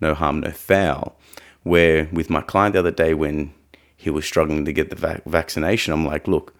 no 0.00 0.14
harm, 0.14 0.40
no 0.40 0.50
foul. 0.50 1.16
Where 1.62 2.08
with 2.12 2.30
my 2.30 2.40
client 2.40 2.72
the 2.72 2.80
other 2.80 2.90
day, 2.90 3.14
when 3.14 3.52
he 3.96 4.10
was 4.10 4.24
struggling 4.24 4.64
to 4.64 4.72
get 4.72 4.90
the 4.90 4.96
vac- 4.96 5.24
vaccination, 5.24 5.92
I'm 5.92 6.04
like, 6.04 6.26
look, 6.26 6.54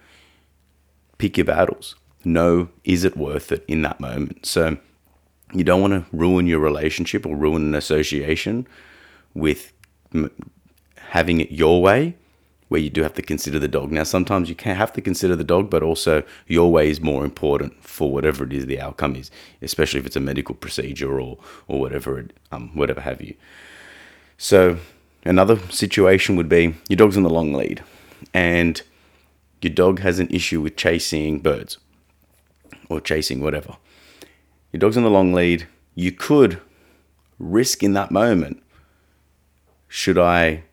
pick 1.18 1.36
your 1.36 1.46
battles. 1.46 1.96
Know 2.24 2.68
is 2.84 3.02
it 3.02 3.16
worth 3.16 3.50
it 3.50 3.64
in 3.66 3.82
that 3.82 3.98
moment? 3.98 4.46
So 4.46 4.78
you 5.52 5.64
don't 5.64 5.80
want 5.80 5.92
to 5.92 6.16
ruin 6.16 6.46
your 6.46 6.60
relationship 6.60 7.26
or 7.26 7.36
ruin 7.36 7.62
an 7.62 7.74
association 7.74 8.66
with 9.34 9.72
m- 10.14 10.30
having 10.96 11.40
it 11.40 11.50
your 11.50 11.82
way 11.82 12.16
where 12.68 12.80
you 12.80 12.88
do 12.88 13.02
have 13.02 13.12
to 13.12 13.20
consider 13.20 13.58
the 13.58 13.68
dog. 13.68 13.92
Now, 13.92 14.02
sometimes 14.02 14.48
you 14.48 14.54
can 14.54 14.76
have 14.76 14.94
to 14.94 15.02
consider 15.02 15.36
the 15.36 15.44
dog, 15.44 15.68
but 15.68 15.82
also 15.82 16.22
your 16.46 16.72
way 16.72 16.88
is 16.88 17.02
more 17.02 17.22
important 17.22 17.84
for 17.84 18.10
whatever 18.10 18.44
it 18.44 18.52
is 18.54 18.64
the 18.64 18.80
outcome 18.80 19.14
is, 19.14 19.30
especially 19.60 20.00
if 20.00 20.06
it's 20.06 20.16
a 20.16 20.20
medical 20.20 20.54
procedure 20.54 21.20
or 21.20 21.38
or 21.68 21.78
whatever 21.78 22.18
it, 22.18 22.32
um, 22.50 22.70
whatever 22.74 23.02
have 23.02 23.20
you. 23.20 23.34
So, 24.38 24.78
another 25.24 25.58
situation 25.68 26.34
would 26.36 26.48
be 26.48 26.74
your 26.88 26.96
dog's 26.96 27.18
on 27.18 27.24
the 27.24 27.30
long 27.30 27.52
lead, 27.52 27.84
and 28.32 28.80
your 29.60 29.74
dog 29.74 30.00
has 30.00 30.18
an 30.18 30.28
issue 30.30 30.62
with 30.62 30.76
chasing 30.76 31.40
birds 31.40 31.76
or 32.88 33.02
chasing 33.02 33.40
whatever. 33.40 33.76
Your 34.72 34.78
dog's 34.78 34.96
on 34.96 35.02
the 35.02 35.10
long 35.10 35.34
lead. 35.34 35.66
You 35.94 36.12
could 36.12 36.60
risk 37.38 37.82
in 37.82 37.92
that 37.92 38.10
moment. 38.10 38.62
Should 39.86 40.18
I 40.18 40.64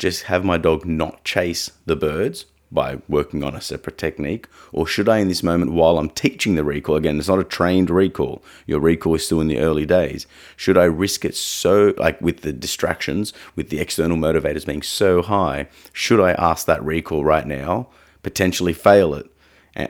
just 0.00 0.24
have 0.24 0.44
my 0.44 0.58
dog 0.58 0.84
not 0.84 1.22
chase 1.22 1.70
the 1.86 1.94
birds 1.94 2.46
by 2.72 2.98
working 3.08 3.44
on 3.44 3.54
a 3.54 3.60
separate 3.60 3.98
technique? 3.98 4.48
Or 4.72 4.84
should 4.84 5.08
I, 5.08 5.18
in 5.18 5.28
this 5.28 5.44
moment, 5.44 5.72
while 5.72 5.98
I'm 5.98 6.10
teaching 6.10 6.56
the 6.56 6.64
recall, 6.64 6.96
again, 6.96 7.18
it's 7.18 7.28
not 7.28 7.38
a 7.38 7.44
trained 7.44 7.88
recall, 7.88 8.42
your 8.66 8.80
recall 8.80 9.14
is 9.14 9.24
still 9.24 9.40
in 9.40 9.46
the 9.46 9.60
early 9.60 9.86
days, 9.86 10.26
should 10.56 10.76
I 10.76 10.84
risk 10.84 11.24
it 11.24 11.36
so, 11.36 11.94
like 11.98 12.20
with 12.20 12.40
the 12.40 12.52
distractions, 12.52 13.32
with 13.54 13.70
the 13.70 13.78
external 13.78 14.16
motivators 14.16 14.66
being 14.66 14.82
so 14.82 15.22
high, 15.22 15.68
should 15.92 16.20
I 16.20 16.32
ask 16.32 16.66
that 16.66 16.84
recall 16.84 17.24
right 17.24 17.46
now, 17.46 17.88
potentially 18.24 18.72
fail 18.72 19.14
it? 19.14 19.30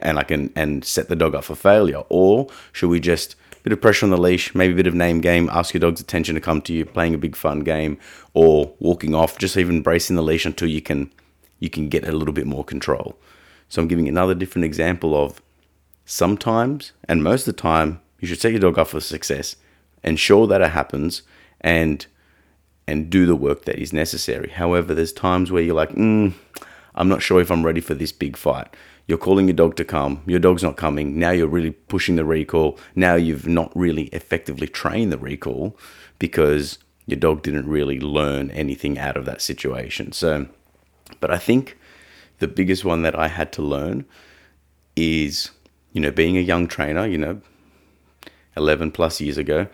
And, 0.01 0.19
I 0.19 0.23
can 0.23 0.53
and 0.55 0.85
set 0.85 1.09
the 1.09 1.17
dog 1.17 1.35
up 1.35 1.45
for 1.45 1.55
failure, 1.55 2.03
or 2.09 2.49
should 2.73 2.89
we 2.89 3.01
just 3.01 3.37
bit 3.63 3.73
of 3.73 3.81
pressure 3.81 4.07
on 4.07 4.11
the 4.11 4.19
leash, 4.19 4.55
maybe 4.55 4.73
a 4.73 4.77
bit 4.77 4.87
of 4.87 4.95
name 4.95 5.21
game, 5.21 5.49
ask 5.53 5.75
your 5.75 5.81
dog's 5.81 6.01
attention 6.01 6.35
to 6.35 6.41
come 6.41 6.63
to 6.63 6.73
you, 6.73 6.85
playing 6.87 7.15
a 7.15 7.19
big 7.19 7.37
fun 7.37 7.61
game, 7.61 7.99
or 8.33 8.73
walking 8.79 9.15
off, 9.15 9.39
just 9.39 9.57
even 9.57 9.83
bracing 9.83 10.17
the 10.17 10.23
leash 10.23 10.47
until 10.47 10.69
you 10.69 10.81
can 10.81 11.13
you 11.59 11.69
can 11.69 11.89
get 11.89 12.09
a 12.09 12.13
little 12.13 12.33
bit 12.33 12.47
more 12.47 12.65
control. 12.65 13.19
So 13.69 13.83
I'm 13.83 13.89
giving 13.89 14.09
another 14.09 14.35
different 14.35 14.65
example 14.65 15.15
of 15.15 15.43
sometimes 16.07 16.93
and 17.07 17.23
most 17.23 17.47
of 17.47 17.55
the 17.55 17.61
time 17.61 18.01
you 18.19 18.27
should 18.27 18.41
set 18.41 18.53
your 18.53 18.61
dog 18.61 18.79
up 18.79 18.89
for 18.89 19.01
success, 19.01 19.57
ensure 20.03 20.47
that 20.47 20.63
it 20.63 20.71
happens, 20.71 21.23
and 21.61 22.07
and 22.87 23.11
do 23.11 23.27
the 23.27 23.37
work 23.37 23.67
that 23.67 23.79
is 23.79 23.93
necessary. 23.93 24.51
However, 24.51 24.95
there's 24.95 25.13
times 25.13 25.53
where 25.53 25.63
you're 25.63 25.75
like, 25.75 25.91
mm, 25.91 26.33
I'm 26.95 27.09
not 27.09 27.23
sure 27.23 27.41
if 27.41 27.51
I'm 27.51 27.65
ready 27.65 27.81
for 27.81 27.95
this 27.95 28.11
big 28.11 28.37
fight. 28.37 28.69
You're 29.11 29.19
calling 29.19 29.49
your 29.49 29.57
dog 29.57 29.75
to 29.75 29.85
come, 29.85 30.23
your 30.25 30.39
dog's 30.39 30.63
not 30.63 30.77
coming. 30.77 31.19
Now 31.19 31.33
you're 31.33 31.49
really 31.49 31.73
pushing 31.73 32.15
the 32.15 32.25
recall. 32.25 32.79
Now 32.95 33.17
you've 33.17 33.45
not 33.45 33.73
really 33.75 34.05
effectively 34.13 34.69
trained 34.69 35.11
the 35.11 35.19
recall 35.19 35.77
because 36.21 36.79
your 37.07 37.19
dog 37.19 37.43
didn't 37.43 37.69
really 37.69 37.99
learn 37.99 38.53
anything 38.53 39.01
out 39.01 39.17
of 39.17 39.25
that 39.25 39.43
situation. 39.43 40.13
So, 40.13 40.47
but 41.19 41.33
I 41.33 41.39
think 41.39 41.77
the 42.39 42.47
biggest 42.47 42.85
one 42.85 43.03
that 43.03 43.19
I 43.19 43.27
had 43.27 43.53
to 43.55 43.63
learn 43.63 44.05
is, 44.95 45.51
you 45.93 46.01
know, 46.01 46.13
being 46.13 46.37
a 46.37 46.41
young 46.41 46.69
trainer, 46.69 47.05
you 47.05 47.19
know, 47.19 47.41
11 48.57 48.93
plus 48.93 49.21
years 49.21 49.37
ago, 49.37 49.67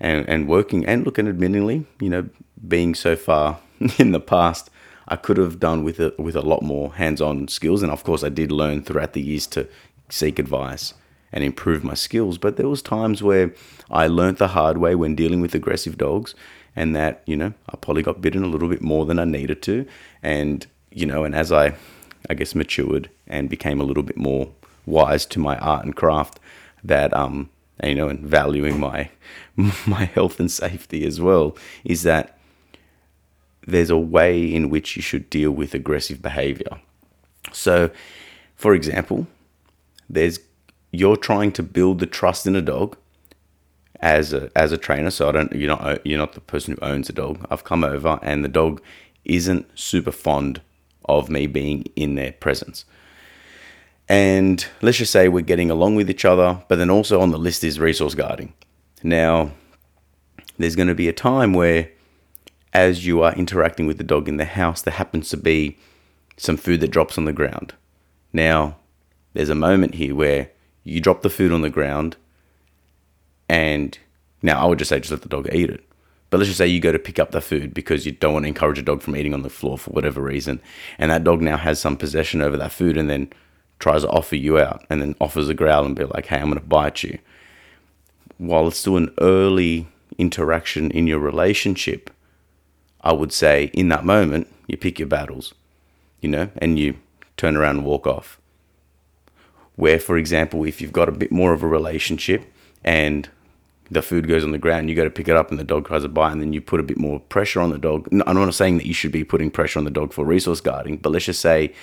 and, 0.00 0.28
and 0.28 0.46
working 0.46 0.84
and 0.84 1.06
looking 1.06 1.24
admittingly, 1.24 1.86
you 1.98 2.10
know, 2.10 2.28
being 2.68 2.94
so 2.94 3.16
far 3.16 3.58
in 3.98 4.12
the 4.12 4.20
past, 4.20 4.68
I 5.08 5.16
could 5.16 5.36
have 5.36 5.60
done 5.60 5.84
with 5.84 6.00
it 6.00 6.18
with 6.18 6.36
a 6.36 6.42
lot 6.42 6.62
more 6.62 6.94
hands-on 6.94 7.48
skills. 7.48 7.82
And 7.82 7.90
of 7.90 8.04
course, 8.04 8.22
I 8.22 8.28
did 8.28 8.52
learn 8.52 8.82
throughout 8.82 9.12
the 9.12 9.22
years 9.22 9.46
to 9.48 9.68
seek 10.08 10.38
advice 10.38 10.94
and 11.32 11.42
improve 11.42 11.82
my 11.82 11.94
skills. 11.94 12.38
But 12.38 12.56
there 12.56 12.68
was 12.68 12.82
times 12.82 13.22
where 13.22 13.52
I 13.90 14.06
learned 14.06 14.38
the 14.38 14.48
hard 14.48 14.78
way 14.78 14.94
when 14.94 15.14
dealing 15.14 15.40
with 15.40 15.54
aggressive 15.54 15.98
dogs, 15.98 16.34
and 16.74 16.94
that 16.96 17.22
you 17.26 17.36
know 17.36 17.52
I 17.68 17.76
probably 17.76 18.02
got 18.02 18.20
bitten 18.20 18.44
a 18.44 18.48
little 18.48 18.68
bit 18.68 18.82
more 18.82 19.06
than 19.06 19.18
I 19.18 19.24
needed 19.24 19.62
to. 19.62 19.86
And 20.22 20.66
you 20.90 21.06
know, 21.06 21.24
and 21.24 21.34
as 21.34 21.50
I, 21.50 21.74
I 22.28 22.34
guess, 22.34 22.54
matured 22.54 23.10
and 23.26 23.48
became 23.48 23.80
a 23.80 23.84
little 23.84 24.02
bit 24.02 24.16
more 24.16 24.50
wise 24.86 25.24
to 25.26 25.38
my 25.38 25.56
art 25.58 25.84
and 25.84 25.96
craft, 25.96 26.38
that 26.84 27.14
um, 27.16 27.50
and, 27.80 27.90
you 27.90 27.96
know, 27.96 28.08
and 28.08 28.20
valuing 28.20 28.78
my 28.78 29.10
my 29.86 30.04
health 30.04 30.38
and 30.38 30.50
safety 30.50 31.04
as 31.06 31.20
well, 31.20 31.56
is 31.84 32.02
that 32.02 32.38
there's 33.66 33.90
a 33.90 33.96
way 33.96 34.42
in 34.42 34.70
which 34.70 34.96
you 34.96 35.02
should 35.02 35.30
deal 35.30 35.50
with 35.50 35.74
aggressive 35.74 36.20
behavior. 36.20 36.80
So, 37.52 37.90
for 38.56 38.74
example, 38.74 39.26
there's 40.08 40.40
you're 40.90 41.16
trying 41.16 41.52
to 41.52 41.62
build 41.62 41.98
the 41.98 42.06
trust 42.06 42.46
in 42.46 42.54
a 42.54 42.62
dog 42.62 42.96
as 44.00 44.32
a 44.32 44.50
as 44.56 44.72
a 44.72 44.78
trainer. 44.78 45.10
So 45.10 45.28
I 45.28 45.32
don't 45.32 45.52
you're 45.52 45.68
not 45.68 46.04
you're 46.06 46.18
not 46.18 46.32
the 46.32 46.40
person 46.40 46.74
who 46.74 46.86
owns 46.86 47.08
a 47.08 47.12
dog. 47.12 47.46
I've 47.50 47.64
come 47.64 47.84
over 47.84 48.18
and 48.22 48.44
the 48.44 48.48
dog 48.48 48.82
isn't 49.24 49.66
super 49.78 50.12
fond 50.12 50.60
of 51.06 51.30
me 51.30 51.46
being 51.46 51.84
in 51.96 52.14
their 52.16 52.32
presence. 52.32 52.84
And 54.08 54.66
let's 54.82 54.98
just 54.98 55.12
say 55.12 55.28
we're 55.28 55.40
getting 55.40 55.70
along 55.70 55.94
with 55.94 56.10
each 56.10 56.24
other, 56.24 56.62
but 56.68 56.76
then 56.76 56.90
also 56.90 57.20
on 57.20 57.30
the 57.30 57.38
list 57.38 57.64
is 57.64 57.78
resource 57.78 58.14
guarding. 58.14 58.52
Now, 59.02 59.52
there's 60.58 60.76
going 60.76 60.88
to 60.88 60.94
be 60.94 61.08
a 61.08 61.12
time 61.12 61.54
where 61.54 61.90
as 62.72 63.06
you 63.06 63.22
are 63.22 63.34
interacting 63.34 63.86
with 63.86 63.98
the 63.98 64.04
dog 64.04 64.28
in 64.28 64.36
the 64.36 64.44
house, 64.44 64.82
there 64.82 64.94
happens 64.94 65.28
to 65.30 65.36
be 65.36 65.76
some 66.36 66.56
food 66.56 66.80
that 66.80 66.90
drops 66.90 67.18
on 67.18 67.24
the 67.24 67.32
ground. 67.32 67.74
Now, 68.32 68.76
there's 69.34 69.50
a 69.50 69.54
moment 69.54 69.94
here 69.94 70.14
where 70.14 70.50
you 70.84 71.00
drop 71.00 71.22
the 71.22 71.30
food 71.30 71.52
on 71.52 71.62
the 71.62 71.70
ground, 71.70 72.16
and 73.48 73.98
now 74.42 74.60
I 74.60 74.66
would 74.66 74.78
just 74.78 74.88
say 74.88 75.00
just 75.00 75.10
let 75.10 75.22
the 75.22 75.28
dog 75.28 75.48
eat 75.52 75.70
it. 75.70 75.84
But 76.30 76.38
let's 76.38 76.48
just 76.48 76.58
say 76.58 76.66
you 76.66 76.80
go 76.80 76.92
to 76.92 76.98
pick 76.98 77.18
up 77.18 77.30
the 77.30 77.42
food 77.42 77.74
because 77.74 78.06
you 78.06 78.12
don't 78.12 78.32
want 78.32 78.44
to 78.44 78.48
encourage 78.48 78.78
a 78.78 78.82
dog 78.82 79.02
from 79.02 79.16
eating 79.16 79.34
on 79.34 79.42
the 79.42 79.50
floor 79.50 79.76
for 79.76 79.90
whatever 79.90 80.22
reason, 80.22 80.60
and 80.98 81.10
that 81.10 81.24
dog 81.24 81.42
now 81.42 81.58
has 81.58 81.78
some 81.78 81.96
possession 81.96 82.40
over 82.40 82.56
that 82.56 82.72
food 82.72 82.96
and 82.96 83.10
then 83.10 83.30
tries 83.78 84.02
to 84.02 84.08
offer 84.08 84.36
you 84.36 84.58
out 84.58 84.86
and 84.88 85.02
then 85.02 85.14
offers 85.20 85.48
a 85.48 85.54
growl 85.54 85.84
and 85.84 85.96
be 85.96 86.04
like, 86.04 86.26
hey, 86.26 86.36
I'm 86.36 86.44
going 86.44 86.54
to 86.54 86.60
bite 86.60 87.02
you. 87.02 87.18
While 88.38 88.68
it's 88.68 88.78
still 88.78 88.96
an 88.96 89.12
early 89.20 89.88
interaction 90.18 90.90
in 90.92 91.06
your 91.06 91.18
relationship, 91.18 92.10
I 93.02 93.12
would 93.12 93.32
say 93.32 93.70
in 93.72 93.88
that 93.88 94.04
moment, 94.04 94.48
you 94.66 94.76
pick 94.76 94.98
your 94.98 95.08
battles, 95.08 95.54
you 96.20 96.28
know, 96.28 96.50
and 96.58 96.78
you 96.78 96.96
turn 97.36 97.56
around 97.56 97.78
and 97.78 97.84
walk 97.84 98.06
off. 98.06 98.40
Where, 99.76 99.98
for 99.98 100.16
example, 100.16 100.64
if 100.64 100.80
you've 100.80 100.92
got 100.92 101.08
a 101.08 101.12
bit 101.12 101.32
more 101.32 101.52
of 101.52 101.62
a 101.62 101.66
relationship 101.66 102.52
and 102.84 103.28
the 103.90 104.02
food 104.02 104.28
goes 104.28 104.44
on 104.44 104.52
the 104.52 104.58
ground, 104.58 104.88
you 104.88 104.94
go 104.94 105.04
to 105.04 105.10
pick 105.10 105.28
it 105.28 105.36
up 105.36 105.50
and 105.50 105.58
the 105.58 105.64
dog 105.64 105.86
tries 105.86 106.02
to 106.02 106.08
bite, 106.08 106.32
and 106.32 106.40
then 106.40 106.52
you 106.52 106.60
put 106.60 106.80
a 106.80 106.82
bit 106.82 106.96
more 106.96 107.20
pressure 107.20 107.60
on 107.60 107.70
the 107.70 107.78
dog. 107.78 108.08
I'm 108.26 108.36
not 108.36 108.54
saying 108.54 108.78
that 108.78 108.86
you 108.86 108.94
should 108.94 109.12
be 109.12 109.24
putting 109.24 109.50
pressure 109.50 109.78
on 109.78 109.84
the 109.84 109.90
dog 109.90 110.12
for 110.12 110.24
resource 110.24 110.60
guarding, 110.60 110.96
but 110.96 111.10
let's 111.10 111.26
just 111.26 111.40
say 111.40 111.74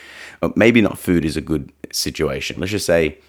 uh, 0.41 0.49
maybe 0.55 0.81
not 0.81 0.97
food 0.97 1.25
is 1.25 1.37
a 1.37 1.41
good 1.41 1.71
situation. 1.91 2.59
Let's 2.59 2.71
just 2.71 2.85
say, 2.85 3.19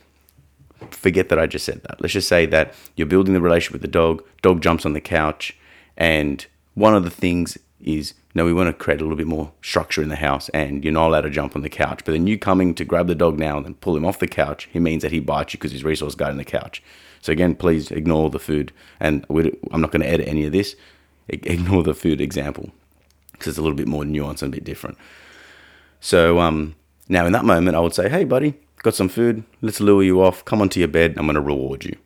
forget 0.90 1.28
that 1.28 1.38
I 1.38 1.46
just 1.46 1.64
said 1.64 1.82
that. 1.82 2.00
Let's 2.00 2.14
just 2.14 2.28
say 2.28 2.46
that 2.46 2.74
you're 2.96 3.06
building 3.06 3.34
the 3.34 3.40
relationship 3.40 3.72
with 3.72 3.82
the 3.82 3.88
dog, 3.88 4.24
dog 4.40 4.62
jumps 4.62 4.86
on 4.86 4.94
the 4.94 5.00
couch, 5.00 5.56
and 5.96 6.46
one 6.74 6.94
of 6.94 7.04
the 7.04 7.10
things 7.10 7.58
is 7.82 8.14
no, 8.34 8.44
we 8.44 8.52
want 8.52 8.68
to 8.68 8.72
create 8.72 9.00
a 9.00 9.02
little 9.02 9.16
bit 9.16 9.26
more 9.26 9.50
structure 9.60 10.02
in 10.02 10.08
the 10.08 10.16
house, 10.16 10.48
and 10.50 10.84
you're 10.84 10.92
not 10.92 11.08
allowed 11.08 11.22
to 11.22 11.30
jump 11.30 11.56
on 11.56 11.62
the 11.62 11.68
couch. 11.68 12.02
But 12.04 12.12
then 12.12 12.28
you 12.28 12.38
coming 12.38 12.74
to 12.74 12.84
grab 12.84 13.08
the 13.08 13.14
dog 13.16 13.38
now 13.38 13.56
and 13.56 13.66
then 13.66 13.74
pull 13.74 13.96
him 13.96 14.04
off 14.04 14.20
the 14.20 14.28
couch, 14.28 14.68
he 14.72 14.78
means 14.78 15.02
that 15.02 15.10
he 15.10 15.18
bites 15.18 15.52
you 15.52 15.58
because 15.58 15.72
he's 15.72 15.82
resource 15.82 16.14
guarding 16.14 16.38
the 16.38 16.44
couch. 16.44 16.80
So 17.22 17.32
again, 17.32 17.56
please 17.56 17.90
ignore 17.90 18.30
the 18.30 18.38
food, 18.38 18.72
and 19.00 19.26
I'm 19.28 19.80
not 19.80 19.90
going 19.90 20.02
to 20.02 20.08
edit 20.08 20.28
any 20.28 20.46
of 20.46 20.52
this. 20.52 20.76
Ignore 21.28 21.82
the 21.82 21.94
food 21.94 22.20
example 22.20 22.70
because 23.32 23.48
it's 23.48 23.58
a 23.58 23.62
little 23.62 23.76
bit 23.76 23.88
more 23.88 24.04
nuanced 24.04 24.42
and 24.42 24.52
a 24.52 24.56
bit 24.56 24.64
different. 24.64 24.96
So 26.00 26.40
um, 26.40 26.76
now 27.08 27.26
in 27.26 27.32
that 27.32 27.44
moment, 27.44 27.76
I 27.76 27.80
would 27.80 27.94
say, 27.94 28.08
"Hey, 28.08 28.24
buddy, 28.24 28.54
got 28.82 28.94
some 28.94 29.08
food. 29.08 29.42
Let's 29.60 29.80
lure 29.80 30.02
you 30.02 30.22
off. 30.22 30.44
Come 30.44 30.60
onto 30.60 30.80
your 30.80 30.88
bed. 30.88 31.14
I'm 31.16 31.26
going 31.26 31.34
to 31.34 31.40
reward 31.40 31.84
you." 31.84 31.96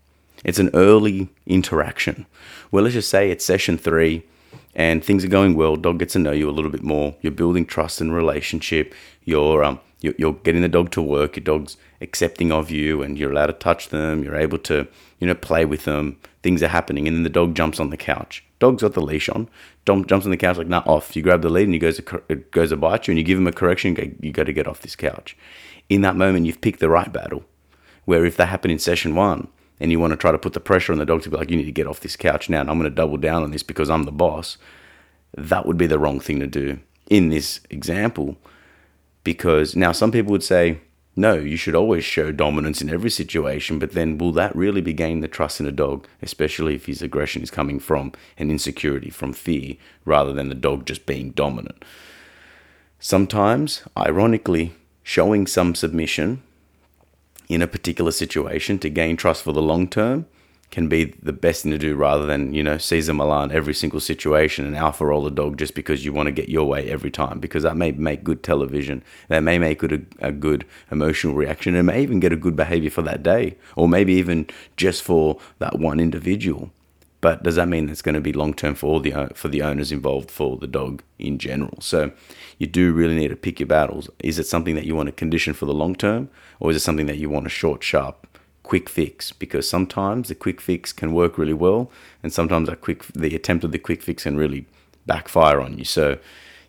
It's 0.43 0.59
an 0.59 0.71
early 0.75 1.29
interaction. 1.47 2.27
Well, 2.71 2.85
let's 2.85 2.95
just 2.95 3.09
say 3.09 3.31
it's 3.31 3.45
session 3.45 3.79
three 3.79 4.25
and 4.75 5.05
things 5.05 5.25
are 5.25 5.29
going 5.29 5.55
well. 5.55 5.77
Dog 5.77 5.99
gets 5.99 6.15
to 6.15 6.19
know 6.19 6.33
you 6.33 6.49
a 6.49 6.53
little 6.53 6.71
bit 6.71 6.83
more. 6.83 7.15
You're 7.21 7.33
building 7.33 7.65
trust 7.67 8.01
and 8.01 8.15
relationship. 8.15 8.95
You're 9.25 9.65
um, 9.65 9.81
you're, 10.01 10.15
you're 10.19 10.33
getting 10.33 10.63
the 10.63 10.69
dog 10.69 10.91
to 10.93 11.03
work. 11.03 11.37
Your 11.37 11.45
dog's 11.45 11.77
accepting 12.01 12.53
of 12.53 12.71
you, 12.71 13.03
and 13.03 13.19
you're 13.19 13.33
allowed 13.33 13.47
to 13.47 13.53
touch 13.55 13.89
them. 13.89 14.23
You're 14.23 14.37
able 14.37 14.59
to 14.59 14.87
you 15.21 15.27
know 15.27 15.35
play 15.35 15.65
with 15.65 15.85
them. 15.85 16.19
Things 16.43 16.63
are 16.63 16.69
happening, 16.69 17.09
and 17.09 17.17
then 17.17 17.23
the 17.23 17.31
dog 17.31 17.55
jumps 17.55 17.81
on 17.81 17.91
the 17.91 17.97
couch. 17.97 18.45
Dog's 18.59 18.83
got 18.83 18.95
the 18.95 19.01
leash 19.01 19.29
on. 19.29 19.49
Dog 19.85 20.09
jumps 20.09 20.27
on 20.27 20.31
the 20.31 20.37
couch 20.37 20.57
like 20.57 20.67
nah 20.67 20.83
off. 20.87 21.15
You 21.17 21.23
grab 21.23 21.43
the 21.43 21.51
lead, 21.51 21.65
and 21.65 21.75
he 21.75 21.79
goes 21.79 21.99
to, 21.99 22.23
it 22.29 22.51
goes 22.51 22.71
to 22.71 22.77
bite 22.77 23.07
you, 23.07 23.13
and 23.13 23.19
you 23.19 23.25
give 23.25 23.39
him 23.39 23.47
a 23.47 23.53
correction. 23.53 23.97
You, 23.97 24.17
you 24.21 24.33
got 24.33 24.45
to 24.45 24.53
get 24.53 24.67
off 24.67 24.81
this 24.81 24.97
couch. 24.97 25.37
In 25.89 26.01
that 26.01 26.17
moment, 26.17 26.47
you've 26.47 26.61
picked 26.61 26.81
the 26.81 26.91
right 26.91 27.13
battle. 27.13 27.45
Where 28.05 28.27
if 28.27 28.37
that 28.37 28.47
happened 28.47 28.73
in 28.73 28.79
session 28.79 29.15
one, 29.15 29.49
and 29.85 29.93
you 29.93 30.01
want 30.01 30.13
to 30.13 30.17
try 30.17 30.33
to 30.33 30.39
put 30.39 30.55
the 30.55 30.61
pressure 30.61 30.93
on 30.93 30.99
the 30.99 31.05
dog 31.05 31.21
to 31.21 31.29
be 31.29 31.37
like, 31.37 31.51
you 31.51 31.59
need 31.59 31.67
to 31.67 31.71
get 31.71 31.87
off 31.87 32.01
this 32.01 32.17
couch 32.17 32.49
now, 32.49 32.63
and 32.63 32.71
I'm 32.71 32.79
going 32.79 32.91
to 32.91 32.95
double 32.95 33.19
down 33.19 33.43
on 33.43 33.51
this 33.51 33.63
because 33.63 33.91
I'm 33.91 34.05
the 34.05 34.13
boss, 34.13 34.57
that 35.37 35.67
would 35.67 35.77
be 35.77 35.87
the 35.87 35.99
wrong 35.99 36.21
thing 36.21 36.41
to 36.41 36.47
do 36.47 36.79
in 37.11 37.29
this 37.29 37.61
example. 37.69 38.39
Because 39.25 39.77
now 39.77 39.93
some 39.93 40.11
people 40.11 40.33
would 40.33 40.43
say, 40.43 40.81
no, 41.17 41.35
you 41.35 41.59
should 41.59 41.75
always 41.75 42.03
show 42.03 42.33
dominance 42.33 42.81
in 42.81 42.89
every 42.89 43.11
situation, 43.11 43.79
but 43.79 43.93
then 43.93 44.17
will 44.17 44.33
that 44.33 44.57
really 44.57 44.81
be 44.81 44.95
gaining 44.95 45.21
the 45.21 45.29
trust 45.29 45.61
in 45.61 45.67
a 45.67 45.71
dog, 45.71 46.09
especially 46.23 46.75
if 46.75 46.87
his 46.87 47.03
aggression 47.03 47.43
is 47.43 47.51
coming 47.51 47.79
from 47.79 48.13
an 48.39 48.51
insecurity, 48.51 49.11
from 49.11 49.35
fear, 49.35 49.77
rather 50.07 50.33
than 50.33 50.49
the 50.49 50.55
dog 50.55 50.87
just 50.87 51.05
being 51.05 51.33
dominant? 51.33 51.85
Sometimes, 52.99 53.83
ironically, 53.99 54.73
showing 55.03 55.47
some 55.47 55.75
submission 55.75 56.43
in 57.49 57.63
a 57.63 57.67
particular 57.67 58.11
situation 58.11 58.79
to 58.81 58.89
gain 58.89 59.17
trust 59.17 59.43
for 59.43 59.53
the 59.53 59.63
long 59.63 59.89
term 59.89 60.27
can 60.71 60.89
be 60.89 61.05
the 61.23 61.33
best 61.33 61.63
thing 61.63 61.71
to 61.71 61.79
do 61.79 61.95
rather 61.95 62.27
than, 62.27 62.53
you 62.53 62.63
know, 62.63 62.79
Cesar 62.79 63.15
Millan 63.15 63.53
every 63.53 63.73
single 63.75 64.01
situation 64.01 64.67
and 64.67 64.77
alpha 64.77 65.07
roll 65.07 65.25
a 65.25 65.31
dog 65.31 65.57
just 65.57 65.75
because 65.75 66.05
you 66.05 66.13
want 66.13 66.27
to 66.27 66.33
get 66.33 66.49
your 66.49 66.67
way 66.67 66.91
every 66.91 67.13
time 67.13 67.39
because 67.39 67.63
that 67.63 67.77
may 67.77 67.93
make 67.93 68.25
good 68.25 68.43
television. 68.43 69.03
That 69.29 69.45
may 69.45 69.57
make 69.57 69.79
good 69.79 69.93
a, 70.21 70.29
a 70.29 70.33
good 70.33 70.67
emotional 70.91 71.35
reaction 71.35 71.77
and 71.77 71.87
may 71.87 72.03
even 72.03 72.19
get 72.19 72.33
a 72.33 72.37
good 72.37 72.57
behavior 72.57 72.91
for 72.91 73.03
that 73.03 73.23
day 73.23 73.57
or 73.77 73.89
maybe 73.89 74.15
even 74.15 74.49
just 74.77 75.03
for 75.03 75.39
that 75.61 75.79
one 75.79 76.01
individual. 76.01 76.73
But 77.25 77.43
does 77.43 77.55
that 77.55 77.69
mean 77.69 77.89
it's 77.89 78.03
going 78.03 78.17
to 78.17 78.21
be 78.21 78.35
long 78.35 78.53
term 78.53 78.75
for 78.75 78.87
all 78.87 79.01
the 79.01 79.31
for 79.35 79.49
the 79.49 79.63
owners 79.63 79.91
involved 79.91 80.31
for 80.31 80.59
the 80.59 80.67
dog 80.67 81.03
in 81.19 81.39
general? 81.39 81.81
So 81.81 82.13
you 82.59 82.67
do 82.67 82.93
really 82.93 83.15
need 83.15 83.29
to 83.29 83.35
pick 83.37 83.59
your 83.59 83.67
battles. 83.67 84.11
Is 84.23 84.39
it 84.39 84.47
something 84.47 84.75
that 84.75 84.85
you 84.85 84.95
want 84.95 85.07
to 85.07 85.13
condition 85.13 85.55
for 85.55 85.65
the 85.65 85.73
long 85.73 85.95
term, 85.95 86.29
or 86.61 86.71
is 86.71 86.77
it 86.77 86.81
something 86.81 87.07
that 87.07 87.17
you 87.17 87.31
want 87.31 87.47
a 87.47 87.49
short, 87.49 87.83
sharp, 87.83 88.39
quick 88.63 88.91
fix? 88.91 89.33
Because 89.33 89.67
sometimes 89.67 90.29
the 90.29 90.35
quick 90.35 90.61
fix 90.61 90.93
can 90.93 91.15
work 91.15 91.39
really 91.39 91.55
well, 91.55 91.91
and 92.23 92.31
sometimes 92.31 92.69
that 92.69 92.83
quick 92.83 93.07
the 93.15 93.35
attempt 93.35 93.65
of 93.65 93.73
the 93.73 93.79
quick 93.79 94.03
fix 94.03 94.25
can 94.25 94.37
really 94.37 94.67
backfire 95.07 95.63
on 95.63 95.79
you. 95.79 95.85
So 95.87 96.19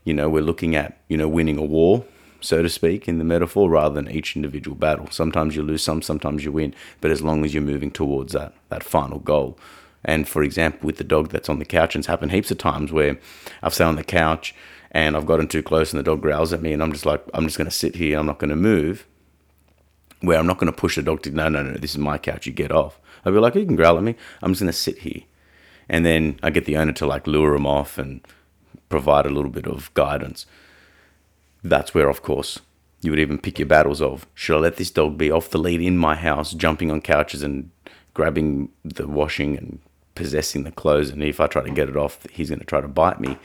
you 0.05 0.13
know 0.13 0.29
we're 0.29 0.41
looking 0.41 0.74
at 0.74 1.01
you 1.09 1.17
know 1.17 1.27
winning 1.27 1.57
a 1.57 1.65
war 1.65 2.05
so 2.39 2.62
to 2.62 2.69
speak, 2.69 3.07
in 3.09 3.17
the 3.17 3.25
metaphor, 3.25 3.69
rather 3.71 3.95
than 3.95 4.09
each 4.09 4.35
individual 4.35 4.77
battle. 4.77 5.07
Sometimes 5.09 5.55
you 5.55 5.63
lose 5.63 5.81
some, 5.81 6.01
sometimes 6.03 6.45
you 6.45 6.51
win, 6.51 6.75
but 7.01 7.09
as 7.09 7.24
long 7.24 7.43
as 7.43 7.53
you're 7.53 7.63
moving 7.74 7.91
towards 7.91 8.31
that 8.31 8.53
that 8.69 8.83
final 8.83 9.19
goal. 9.19 9.57
And 10.05 10.29
for 10.29 10.43
example, 10.43 10.85
with 10.85 10.97
the 10.97 11.03
dog 11.03 11.29
that's 11.29 11.50
on 11.50 11.59
the 11.59 11.65
couch, 11.65 11.95
and 11.95 12.01
it's 12.01 12.07
happened 12.07 12.31
heaps 12.31 12.51
of 12.51 12.59
times 12.59 12.91
where 12.91 13.17
I've 13.62 13.74
sat 13.74 13.88
on 13.88 13.95
the 13.95 14.03
couch 14.03 14.55
and 14.91 15.17
I've 15.17 15.25
gotten 15.25 15.47
too 15.47 15.63
close 15.63 15.91
and 15.91 16.00
the 16.00 16.03
dog 16.03 16.21
growls 16.21 16.53
at 16.53 16.62
me 16.62 16.71
and 16.71 16.81
I'm 16.81 16.93
just 16.93 17.05
like, 17.05 17.25
I'm 17.33 17.45
just 17.45 17.57
going 17.57 17.69
to 17.69 17.75
sit 17.75 17.95
here, 17.95 18.17
I'm 18.17 18.27
not 18.27 18.39
going 18.39 18.51
to 18.51 18.55
move. 18.55 19.05
Where 20.21 20.39
I'm 20.39 20.47
not 20.47 20.59
going 20.59 20.71
to 20.71 20.77
push 20.77 20.95
the 20.95 21.01
dog 21.01 21.24
to, 21.24 21.31
no, 21.31 21.50
no, 21.50 21.63
no, 21.63 21.74
this 21.74 21.91
is 21.91 21.97
my 21.97 22.17
couch, 22.17 22.45
you 22.45 22.53
get 22.53 22.71
off. 22.71 23.00
I'll 23.25 23.33
be 23.33 23.39
like, 23.39 23.55
you 23.55 23.65
can 23.65 23.75
growl 23.75 23.97
at 23.97 24.03
me, 24.03 24.15
I'm 24.41 24.51
just 24.51 24.62
going 24.62 24.71
to 24.71 24.77
sit 24.77 25.00
here. 25.00 25.24
And 25.89 26.05
then 26.05 26.39
I 26.41 26.51
get 26.51 26.65
the 26.65 26.77
owner 26.77 26.93
to 26.93 27.05
like 27.05 27.27
lure 27.27 27.55
him 27.55 27.65
off 27.65 27.97
and 27.97 28.21
provide 28.89 29.25
a 29.25 29.31
little 29.31 29.51
bit 29.51 29.67
of 29.67 29.93
guidance. 29.95 30.45
That's 31.63 31.93
where, 31.93 32.09
of 32.09 32.21
course, 32.21 32.59
you 33.01 33.12
would 33.12 33.19
even 33.19 33.39
pick 33.39 33.59
your 33.59 33.67
battles 33.67 34.01
of 34.01 34.27
should 34.33 34.57
I 34.57 34.59
let 34.59 34.77
this 34.77 34.91
dog 34.91 35.17
be 35.17 35.31
off 35.31 35.50
the 35.50 35.57
lead 35.57 35.81
in 35.81 35.97
my 35.97 36.15
house, 36.15 36.53
jumping 36.53 36.91
on 36.91 37.01
couches 37.01 37.43
and 37.43 37.71
grabbing 38.13 38.69
the 38.83 39.07
washing 39.07 39.57
and 39.57 39.79
possessing 40.15 40.63
the 40.63 40.72
clothes, 40.72 41.10
and 41.10 41.22
if 41.22 41.39
I 41.39 41.48
try 41.48 41.62
to 41.62 41.69
get 41.69 41.89
it 41.89 41.98
off, 41.98 42.25
he's 42.31 42.50
going 42.50 42.60
to 42.60 42.65
try 42.65 42.81
to 42.81 42.88
bite 42.88 43.19
me. 43.19 43.38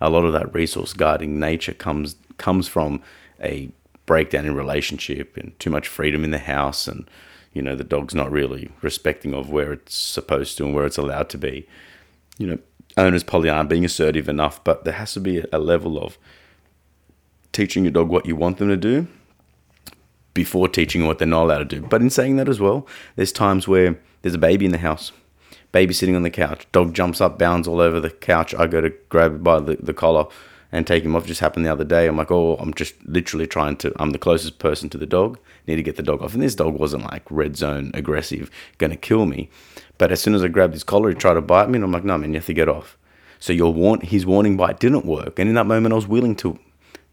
A 0.00 0.10
lot 0.10 0.24
of 0.24 0.32
that 0.32 0.54
resource 0.54 0.92
guarding 0.92 1.40
nature 1.40 1.72
comes 1.72 2.16
comes 2.36 2.68
from 2.68 3.02
a 3.42 3.70
breakdown 4.06 4.46
in 4.46 4.54
relationship 4.54 5.36
and 5.36 5.58
too 5.58 5.70
much 5.70 5.88
freedom 5.88 6.22
in 6.22 6.30
the 6.30 6.38
house, 6.38 6.86
and 6.86 7.10
you 7.52 7.62
know 7.62 7.74
the 7.74 7.84
dog's 7.84 8.14
not 8.14 8.30
really 8.30 8.70
respecting 8.82 9.34
of 9.34 9.50
where 9.50 9.72
it's 9.72 9.96
supposed 9.96 10.56
to 10.58 10.64
and 10.64 10.74
where 10.74 10.86
it's 10.86 10.98
allowed 10.98 11.28
to 11.30 11.38
be. 11.38 11.66
You 12.38 12.46
know, 12.46 12.58
owners 12.96 13.24
probably 13.24 13.50
aren't 13.50 13.70
being 13.70 13.84
assertive 13.84 14.28
enough, 14.28 14.62
but 14.62 14.84
there 14.84 14.94
has 14.94 15.14
to 15.14 15.20
be 15.20 15.44
a 15.52 15.58
level 15.58 15.98
of 16.02 16.16
teaching 17.52 17.84
your 17.84 17.92
dog 17.92 18.08
what 18.08 18.26
you 18.26 18.36
want 18.36 18.58
them 18.58 18.68
to 18.68 18.76
do 18.76 19.08
before 20.34 20.68
teaching 20.68 21.04
what 21.04 21.18
they're 21.18 21.26
not 21.26 21.42
allowed 21.42 21.58
to 21.58 21.64
do. 21.64 21.80
But 21.80 22.00
in 22.00 22.10
saying 22.10 22.36
that 22.36 22.48
as 22.48 22.60
well, 22.60 22.86
there's 23.16 23.32
times 23.32 23.66
where 23.66 23.98
there's 24.22 24.36
a 24.36 24.38
baby 24.38 24.64
in 24.64 24.70
the 24.70 24.78
house, 24.78 25.10
baby 25.72 25.94
sitting 25.94 26.16
on 26.16 26.22
the 26.22 26.30
couch, 26.30 26.66
dog 26.72 26.94
jumps 26.94 27.20
up, 27.20 27.38
bounds 27.38 27.68
all 27.68 27.80
over 27.80 28.00
the 28.00 28.10
couch. 28.10 28.54
I 28.54 28.66
go 28.66 28.80
to 28.80 28.90
grab 29.08 29.36
it 29.36 29.44
by 29.44 29.60
the, 29.60 29.76
the 29.76 29.94
collar 29.94 30.26
and 30.70 30.86
take 30.86 31.04
him 31.04 31.16
off. 31.16 31.26
Just 31.26 31.40
happened 31.40 31.64
the 31.64 31.72
other 31.72 31.84
day. 31.84 32.06
I'm 32.06 32.16
like, 32.16 32.30
oh, 32.30 32.56
I'm 32.56 32.74
just 32.74 32.94
literally 33.06 33.46
trying 33.46 33.76
to. 33.78 33.92
I'm 33.98 34.10
the 34.10 34.18
closest 34.18 34.58
person 34.58 34.88
to 34.90 34.98
the 34.98 35.06
dog. 35.06 35.38
Need 35.66 35.76
to 35.76 35.82
get 35.82 35.96
the 35.96 36.02
dog 36.02 36.22
off. 36.22 36.34
And 36.34 36.42
this 36.42 36.54
dog 36.54 36.74
wasn't 36.74 37.10
like 37.10 37.24
red 37.30 37.56
zone 37.56 37.90
aggressive, 37.94 38.50
to 38.78 38.96
kill 38.96 39.26
me. 39.26 39.50
But 39.98 40.12
as 40.12 40.20
soon 40.20 40.34
as 40.34 40.44
I 40.44 40.48
grabbed 40.48 40.74
his 40.74 40.84
collar, 40.84 41.08
he 41.08 41.14
tried 41.14 41.34
to 41.34 41.40
bite 41.40 41.68
me, 41.68 41.76
and 41.76 41.84
I'm 41.84 41.92
like, 41.92 42.04
no, 42.04 42.18
man, 42.18 42.32
you 42.32 42.38
have 42.38 42.46
to 42.46 42.54
get 42.54 42.68
off. 42.68 42.96
So 43.40 43.52
your 43.52 43.72
warn- 43.72 44.00
his 44.00 44.26
warning 44.26 44.56
bite 44.56 44.80
didn't 44.80 45.06
work, 45.06 45.38
and 45.38 45.48
in 45.48 45.54
that 45.54 45.66
moment, 45.66 45.92
I 45.92 45.96
was 45.96 46.08
willing 46.08 46.36
to 46.36 46.58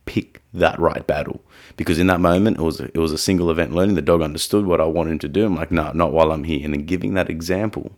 pick 0.06 0.42
that 0.54 0.80
right 0.80 1.06
battle 1.06 1.42
because 1.78 2.00
in 2.00 2.08
that 2.08 2.20
moment 2.20 2.58
it 2.58 2.62
was 2.62 2.80
a, 2.80 2.86
it 2.86 2.98
was 2.98 3.12
a 3.12 3.18
single 3.18 3.50
event 3.52 3.74
learning. 3.74 3.96
The 3.96 4.02
dog 4.02 4.22
understood 4.22 4.66
what 4.66 4.80
I 4.80 4.86
wanted 4.86 5.12
him 5.12 5.20
to 5.20 5.28
do. 5.28 5.46
I'm 5.46 5.56
like, 5.56 5.72
no, 5.72 5.92
not 5.94 6.14
while 6.14 6.32
I'm 6.32 6.44
here. 6.44 6.64
And 6.64 6.74
then 6.74 6.86
giving 6.86 7.16
that 7.16 7.30
example 7.30 7.92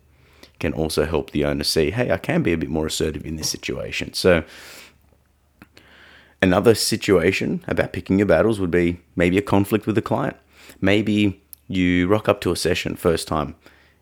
can 0.60 0.74
also 0.74 1.06
help 1.06 1.32
the 1.32 1.46
owner 1.46 1.64
see, 1.64 1.92
hey, 1.92 2.12
I 2.12 2.18
can 2.18 2.44
be 2.44 2.54
a 2.54 2.58
bit 2.58 2.70
more 2.70 2.88
assertive 2.88 3.26
in 3.26 3.36
this 3.36 3.50
situation. 3.50 4.14
So 4.14 4.44
another 6.42 6.76
situation 6.76 7.64
about 7.68 7.94
picking 7.94 8.20
your 8.20 8.28
battles 8.28 8.60
would 8.60 8.72
be 8.72 9.00
maybe 9.16 9.38
a 9.38 9.42
conflict 9.42 9.88
with 9.88 9.98
a 9.98 10.02
client. 10.02 10.38
Maybe 10.82 11.42
you 11.68 12.08
rock 12.08 12.30
up 12.30 12.42
to 12.42 12.52
a 12.52 12.56
session 12.56 12.96
first 12.96 13.28
time, 13.28 13.56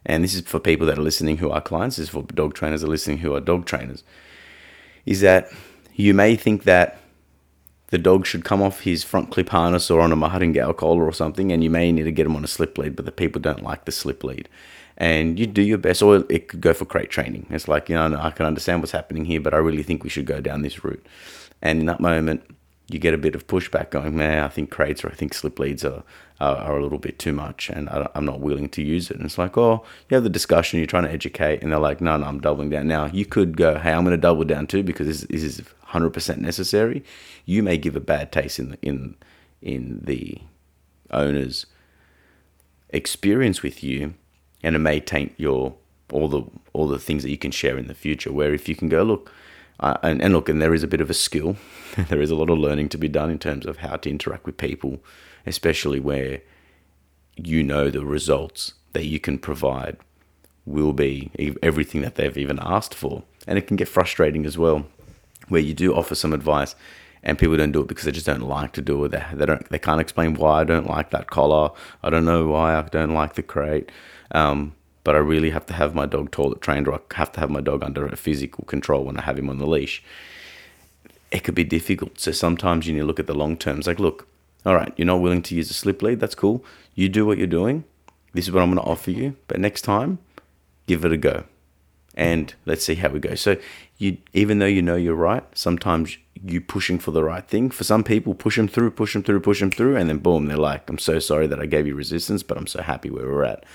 and 0.06 0.24
this 0.24 0.34
is 0.34 0.42
for 0.42 0.60
people 0.60 0.86
that 0.88 0.98
are 0.98 1.04
listening 1.04 1.38
who 1.38 1.50
are 1.50 1.62
clients. 1.62 1.98
This 1.98 2.06
is 2.06 2.10
for 2.10 2.24
dog 2.24 2.54
trainers 2.54 2.82
that 2.82 2.88
are 2.88 2.92
listening 2.92 3.20
who 3.20 3.34
are 3.34 3.40
dog 3.40 3.66
trainers. 3.66 4.04
Is 5.06 5.22
that 5.22 5.52
you 5.94 6.14
may 6.14 6.36
think 6.36 6.64
that 6.64 7.00
the 7.90 7.98
dog 7.98 8.26
should 8.26 8.44
come 8.44 8.62
off 8.62 8.82
his 8.82 9.04
front 9.04 9.32
clip 9.32 9.50
harness 9.50 9.90
or 9.90 10.02
on 10.02 10.12
a 10.12 10.16
martingale 10.16 10.74
collar 10.74 11.06
or 11.06 11.14
something, 11.14 11.52
and 11.52 11.64
you 11.64 11.70
may 11.70 11.92
need 11.92 12.04
to 12.04 12.12
get 12.12 12.26
him 12.26 12.36
on 12.36 12.44
a 12.44 12.48
slip 12.48 12.78
lead, 12.78 12.96
but 12.96 13.06
the 13.06 13.12
people 13.12 13.40
don't 13.40 13.64
like 13.64 13.86
the 13.86 13.92
slip 13.92 14.24
lead. 14.24 14.50
And 14.98 15.38
you 15.38 15.46
do 15.46 15.62
your 15.62 15.78
best, 15.78 16.02
or 16.02 16.24
it 16.30 16.48
could 16.48 16.62
go 16.62 16.74
for 16.74 16.86
crate 16.86 17.10
training. 17.10 17.48
It's 17.50 17.68
like, 17.68 17.90
you 17.90 17.96
know, 17.96 18.18
I 18.18 18.32
can 18.32 18.46
understand 18.46 18.82
what's 18.82 18.94
happening 18.94 19.26
here, 19.26 19.42
but 19.42 19.54
I 19.54 19.58
really 19.58 19.84
think 19.84 20.04
we 20.04 20.10
should 20.10 20.26
go 20.26 20.40
down 20.40 20.62
this 20.62 20.84
route. 20.84 21.06
And 21.62 21.82
in 21.82 21.86
that 21.88 22.00
moment, 22.00 22.44
you 22.88 23.00
get 23.00 23.14
a 23.14 23.18
bit 23.18 23.36
of 23.36 23.48
pushback 23.48 23.90
going, 23.90 24.16
man, 24.16 24.44
I 24.44 24.48
think 24.48 24.70
crates 24.70 25.04
or 25.04 25.10
I 25.10 25.14
think 25.14 25.34
slip 25.34 25.58
leads 25.58 25.84
are, 25.84 26.04
are, 26.40 26.58
are 26.58 26.78
a 26.78 26.84
little 26.84 27.00
bit 27.00 27.18
too 27.18 27.34
much 27.34 27.70
and 27.70 27.90
I, 27.90 28.08
am 28.14 28.26
not 28.26 28.42
willing 28.42 28.70
to 28.70 28.84
use 28.84 29.10
it. 29.10 29.18
And 29.18 29.26
it's 29.26 29.40
like, 29.40 29.58
oh, 29.58 29.84
you 30.08 30.16
have 30.16 30.24
the 30.24 30.30
discussion, 30.30 30.80
you're 30.80 30.86
trying 30.86 31.06
to 31.06 31.12
educate, 31.12 31.64
and 31.64 31.72
they're 31.72 31.80
like, 31.80 32.00
no, 32.00 32.16
no, 32.18 32.28
I'm 32.28 32.40
doubling 32.40 32.70
down. 32.70 32.88
Now, 32.88 33.08
you 33.08 33.26
could 33.26 33.58
go, 33.58 33.80
hey, 33.80 33.92
I'm 33.92 34.04
going 34.04 34.16
to 34.16 34.22
double 34.22 34.44
down 34.44 34.68
too 34.68 34.84
because 34.84 35.08
this, 35.08 35.22
this 35.22 35.42
is 35.42 35.62
100% 35.88 36.38
necessary. 36.38 37.04
You 37.46 37.64
may 37.64 37.78
give 37.78 37.96
a 37.96 38.02
bad 38.02 38.32
taste 38.32 38.60
in 38.60 38.70
the, 38.70 38.78
in, 38.84 39.16
in 39.62 40.02
the 40.04 40.38
owner's 41.10 41.66
experience 42.90 43.64
with 43.64 43.84
you 43.84 44.14
and 44.66 44.76
it 44.76 44.80
may 44.80 45.00
taint 45.00 45.34
your 45.38 45.76
all 46.12 46.28
the 46.28 46.44
all 46.74 46.88
the 46.88 47.00
things 47.00 47.24
that 47.24 47.30
you 47.30 47.38
can 47.38 47.52
share 47.52 47.78
in 47.78 47.88
the 47.88 47.94
future 47.94 48.32
where 48.32 48.54
if 48.54 48.68
you 48.68 48.76
can 48.76 48.90
go 48.90 49.04
look 49.04 49.32
uh, 49.80 49.98
and, 50.04 50.22
and 50.22 50.34
look, 50.34 50.48
and 50.48 50.62
there 50.62 50.74
is 50.74 50.84
a 50.84 50.88
bit 50.88 51.02
of 51.02 51.10
a 51.10 51.14
skill. 51.14 51.58
there 52.10 52.22
is 52.22 52.32
a 52.32 52.36
lot 52.36 52.50
of 52.50 52.58
learning 52.58 52.90
to 52.90 52.98
be 52.98 53.10
done 53.10 53.30
in 53.30 53.40
terms 53.40 53.66
of 53.66 53.78
how 53.78 53.98
to 53.98 54.10
interact 54.10 54.46
with 54.46 54.58
people, 54.58 55.00
especially 55.46 56.00
where 56.00 56.42
you 57.36 57.62
know 57.62 57.90
the 57.90 58.06
results 58.06 58.74
that 58.94 59.06
you 59.06 59.20
can 59.20 59.38
provide 59.38 59.98
will 60.66 60.94
be 60.94 61.30
everything 61.62 62.02
that 62.02 62.16
they've 62.16 62.38
even 62.38 62.58
asked 62.62 62.96
for. 62.96 63.24
And 63.46 63.58
it 63.58 63.68
can 63.68 63.76
get 63.76 63.90
frustrating 63.90 64.46
as 64.46 64.58
well, 64.58 64.86
where 65.50 65.62
you 65.62 65.74
do 65.74 65.94
offer 65.94 66.16
some 66.16 66.34
advice 66.34 66.74
and 67.22 67.38
people 67.38 67.58
don't 67.58 67.72
do 67.72 67.82
it 67.82 67.88
because 67.88 68.06
they 68.06 68.12
just 68.12 68.26
don't 68.26 68.42
like 68.42 68.72
to 68.74 68.82
do 68.82 69.04
it. 69.04 69.10
They, 69.10 69.24
they 69.34 69.46
don't. 69.46 69.68
They 69.70 69.80
can't 69.80 70.00
explain 70.00 70.36
why 70.36 70.62
I 70.62 70.64
don't 70.64 70.88
like 70.88 71.10
that 71.10 71.30
collar. 71.30 71.72
I 72.04 72.10
don't 72.10 72.24
know 72.24 72.48
why 72.48 72.76
I 72.76 72.82
don't 72.84 73.14
like 73.14 73.34
the 73.34 73.44
crate. 73.44 73.92
Um, 74.32 74.76
but 75.04 75.16
I 75.16 75.20
really 75.20 75.52
have 75.52 75.66
to 75.68 75.74
have 75.74 75.94
my 75.94 76.06
dog 76.06 76.32
toilet 76.32 76.62
trained 76.62 76.88
or 76.88 76.96
I 76.96 77.00
have 77.14 77.32
to 77.34 77.40
have 77.40 77.50
my 77.50 77.62
dog 77.62 77.84
under 77.84 78.08
a 78.08 78.16
physical 78.16 78.66
control 78.66 79.06
when 79.06 79.18
I 79.18 79.22
have 79.22 79.38
him 79.38 79.50
on 79.50 79.60
the 79.60 79.68
leash. 79.68 80.04
It 81.32 81.44
could 81.44 81.56
be 81.56 81.64
difficult. 81.64 82.20
So 82.20 82.32
sometimes 82.32 82.88
you 82.88 82.94
need 82.94 83.02
to 83.02 83.06
look 83.06 83.20
at 83.20 83.28
the 83.28 83.36
long 83.36 83.56
terms. 83.56 83.88
Like, 83.88 84.00
look, 84.00 84.28
all 84.66 84.74
right, 84.74 84.92
you're 84.98 85.06
not 85.06 85.22
willing 85.22 85.44
to 85.44 85.56
use 85.56 85.70
a 85.70 85.76
slip 85.76 86.02
lead. 86.02 86.20
That's 86.20 86.34
cool. 86.34 86.66
You 86.96 87.08
do 87.08 87.26
what 87.26 87.38
you're 87.38 87.46
doing. 87.46 87.84
This 88.34 88.46
is 88.46 88.52
what 88.52 88.64
I'm 88.64 88.74
going 88.74 88.84
to 88.84 88.92
offer 88.92 89.12
you. 89.12 89.36
But 89.48 89.60
next 89.60 89.84
time, 89.84 90.18
give 90.88 91.06
it 91.06 91.12
a 91.12 91.18
go. 91.18 91.44
And 92.16 92.54
let's 92.66 92.84
see 92.84 92.96
how 92.96 93.10
we 93.10 93.20
go. 93.20 93.36
So 93.36 93.58
you, 93.98 94.18
even 94.34 94.60
though 94.60 94.66
you 94.66 94.82
know 94.82 94.96
you're 94.96 95.14
right, 95.14 95.44
sometimes 95.54 96.18
you 96.44 96.62
pushing 96.62 96.98
for 96.98 97.12
the 97.12 97.24
right 97.24 97.48
thing. 97.48 97.70
For 97.70 97.84
some 97.84 98.04
people, 98.04 98.34
push 98.34 98.56
them 98.56 98.68
through, 98.68 98.92
push 98.92 99.14
them 99.14 99.22
through, 99.22 99.42
push 99.42 99.60
them 99.60 99.72
through, 99.72 99.98
and 99.98 100.10
then 100.10 100.18
boom, 100.20 100.48
they're 100.48 100.58
like, 100.58 100.90
"I'm 100.90 100.98
so 100.98 101.20
sorry 101.20 101.48
that 101.48 101.60
I 101.60 101.66
gave 101.66 101.88
you 101.88 101.96
resistance, 101.96 102.44
but 102.44 102.58
I'm 102.58 102.68
so 102.68 102.82
happy 102.82 103.10
where 103.10 103.26
we're 103.26 103.44
at." 103.44 103.66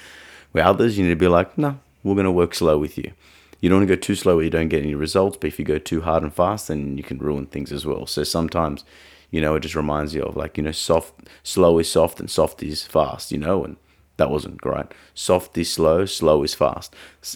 Where 0.53 0.65
others, 0.65 0.99
you 0.99 1.05
need 1.05 1.11
to 1.11 1.17
be 1.17 1.29
like, 1.29 1.57
no, 1.57 1.79
we're 2.03 2.15
going 2.15 2.25
to 2.25 2.33
work 2.33 2.55
slow 2.55 2.79
with 2.79 2.99
you. 2.99 3.13
You 3.61 3.69
don't 3.69 3.81
want 3.81 3.89
to 3.89 3.97
go 3.97 4.01
too 4.01 4.15
slow 4.15 4.37
where 4.37 4.45
you 4.45 4.51
don't 4.51 4.69
get 4.69 4.83
any 4.83 4.95
results, 4.95 5.37
but 5.39 5.49
if 5.49 5.59
you 5.59 5.65
go 5.65 5.79
too 5.79 6.01
hard 6.01 6.23
and 6.23 6.33
fast, 6.33 6.69
then 6.69 6.97
you 6.97 7.03
can 7.03 7.19
ruin 7.19 7.47
things 7.47 7.73
as 7.73 7.85
well. 7.85 8.07
So 8.07 8.25
sometimes, 8.25 8.85
you 9.31 9.41
know, 9.41 9.55
it 9.55 9.61
just 9.61 9.75
reminds 9.75 10.15
you 10.15 10.23
of 10.23 10.37
like, 10.37 10.57
you 10.57 10.63
know, 10.63 10.73
soft, 10.73 11.29
slow 11.43 11.79
is 11.79 11.91
soft 11.91 12.21
and 12.21 12.31
soft 12.31 12.63
is 12.63 12.85
fast, 12.85 13.31
you 13.31 13.39
know, 13.39 13.63
and 13.65 13.77
that 14.17 14.31
wasn't 14.31 14.61
great. 14.61 14.87
Soft 15.15 15.57
is 15.59 15.71
slow, 15.73 16.07
slow 16.07 16.43
is 16.43 16.55
fast. 16.55 16.95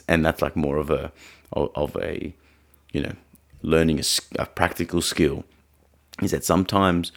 And 0.09 0.25
that's 0.25 0.41
like 0.41 0.57
more 0.57 0.79
of 0.79 0.91
a, 0.91 1.13
of 1.53 1.97
a, 1.97 2.35
you 2.93 3.03
know, 3.03 3.13
learning 3.63 4.01
a, 4.01 4.05
a 4.39 4.47
practical 4.47 5.03
skill 5.03 5.45
is 6.23 6.31
that 6.31 6.45
sometimes 6.45 7.13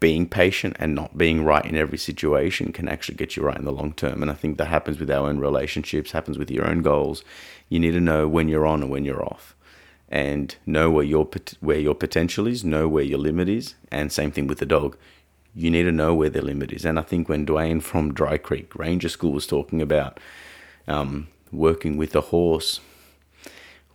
being 0.00 0.28
patient 0.28 0.76
and 0.78 0.94
not 0.94 1.16
being 1.16 1.44
right 1.44 1.64
in 1.64 1.76
every 1.76 1.98
situation 1.98 2.72
can 2.72 2.88
actually 2.88 3.16
get 3.16 3.36
you 3.36 3.42
right 3.42 3.56
in 3.56 3.64
the 3.64 3.72
long 3.72 3.92
term. 3.92 4.22
And 4.22 4.30
I 4.30 4.34
think 4.34 4.58
that 4.58 4.66
happens 4.66 4.98
with 4.98 5.10
our 5.10 5.28
own 5.28 5.38
relationships, 5.38 6.12
happens 6.12 6.38
with 6.38 6.50
your 6.50 6.66
own 6.66 6.82
goals. 6.82 7.24
You 7.68 7.80
need 7.80 7.92
to 7.92 8.00
know 8.00 8.28
when 8.28 8.48
you're 8.48 8.66
on 8.66 8.82
and 8.82 8.90
when 8.90 9.04
you're 9.04 9.24
off, 9.24 9.54
and 10.08 10.54
know 10.66 10.90
where 10.90 11.04
your 11.04 11.28
where 11.60 11.78
your 11.78 11.94
potential 11.94 12.46
is, 12.46 12.64
know 12.64 12.88
where 12.88 13.04
your 13.04 13.18
limit 13.18 13.48
is, 13.48 13.74
and 13.90 14.12
same 14.12 14.30
thing 14.30 14.46
with 14.46 14.58
the 14.58 14.66
dog. 14.66 14.96
You 15.54 15.70
need 15.70 15.84
to 15.84 15.92
know 15.92 16.14
where 16.14 16.30
their 16.30 16.42
limit 16.42 16.72
is. 16.72 16.84
And 16.84 16.98
I 16.98 17.02
think 17.02 17.28
when 17.28 17.46
Dwayne 17.46 17.80
from 17.80 18.12
Dry 18.12 18.38
Creek 18.38 18.74
Wrangler 18.74 19.08
School 19.08 19.32
was 19.32 19.46
talking 19.46 19.80
about 19.80 20.18
um, 20.88 21.28
working 21.52 21.96
with 21.96 22.14
a 22.16 22.20
horse, 22.20 22.80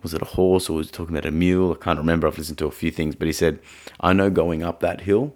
was 0.02 0.14
it 0.14 0.22
a 0.22 0.26
horse 0.36 0.70
or 0.70 0.76
was 0.76 0.86
he 0.86 0.92
talking 0.92 1.14
about 1.14 1.28
a 1.28 1.30
mule? 1.30 1.72
I 1.72 1.84
can't 1.84 1.98
remember. 1.98 2.26
I've 2.26 2.38
listened 2.38 2.58
to 2.58 2.66
a 2.66 2.70
few 2.70 2.90
things, 2.90 3.14
but 3.14 3.26
he 3.26 3.32
said, 3.32 3.60
I 4.00 4.12
know 4.12 4.30
going 4.30 4.62
up 4.62 4.80
that 4.80 5.02
hill, 5.02 5.34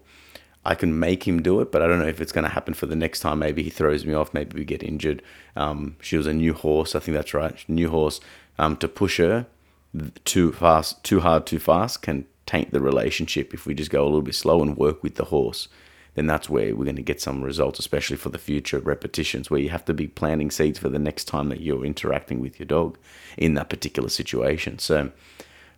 I 0.64 0.74
can 0.74 0.98
make 0.98 1.28
him 1.28 1.42
do 1.42 1.60
it, 1.60 1.70
but 1.70 1.82
I 1.82 1.86
don't 1.86 1.98
know 1.98 2.06
if 2.06 2.20
it's 2.20 2.32
going 2.32 2.44
to 2.44 2.50
happen 2.50 2.74
for 2.74 2.86
the 2.86 2.96
next 2.96 3.20
time. 3.20 3.38
Maybe 3.38 3.62
he 3.62 3.70
throws 3.70 4.06
me 4.06 4.14
off. 4.14 4.32
Maybe 4.32 4.58
we 4.58 4.64
get 4.64 4.82
injured. 4.82 5.22
Um, 5.56 5.96
she 6.00 6.16
was 6.16 6.26
a 6.26 6.32
new 6.32 6.54
horse. 6.54 6.94
I 6.94 7.00
think 7.00 7.16
that's 7.16 7.34
right. 7.34 7.62
New 7.68 7.90
horse. 7.90 8.20
Um, 8.58 8.76
to 8.78 8.88
push 8.88 9.18
her 9.18 9.46
too 10.24 10.52
fast, 10.52 11.02
too 11.04 11.20
hard, 11.20 11.46
too 11.46 11.58
fast 11.58 12.02
can 12.02 12.24
taint 12.46 12.70
the 12.72 12.80
relationship. 12.80 13.52
If 13.52 13.66
we 13.66 13.74
just 13.74 13.90
go 13.90 14.02
a 14.02 14.06
little 14.06 14.22
bit 14.22 14.34
slow 14.34 14.62
and 14.62 14.76
work 14.76 15.02
with 15.02 15.16
the 15.16 15.26
horse, 15.26 15.68
then 16.14 16.26
that's 16.26 16.48
where 16.48 16.74
we're 16.74 16.84
going 16.84 16.96
to 16.96 17.02
get 17.02 17.20
some 17.20 17.42
results, 17.42 17.78
especially 17.78 18.16
for 18.16 18.28
the 18.28 18.38
future 18.38 18.78
repetitions, 18.78 19.50
where 19.50 19.60
you 19.60 19.70
have 19.70 19.84
to 19.86 19.94
be 19.94 20.06
planting 20.06 20.50
seeds 20.50 20.78
for 20.78 20.88
the 20.88 20.98
next 20.98 21.24
time 21.24 21.48
that 21.48 21.60
you're 21.60 21.84
interacting 21.84 22.40
with 22.40 22.58
your 22.58 22.66
dog 22.66 22.96
in 23.36 23.54
that 23.54 23.68
particular 23.68 24.08
situation. 24.08 24.78
So 24.78 25.10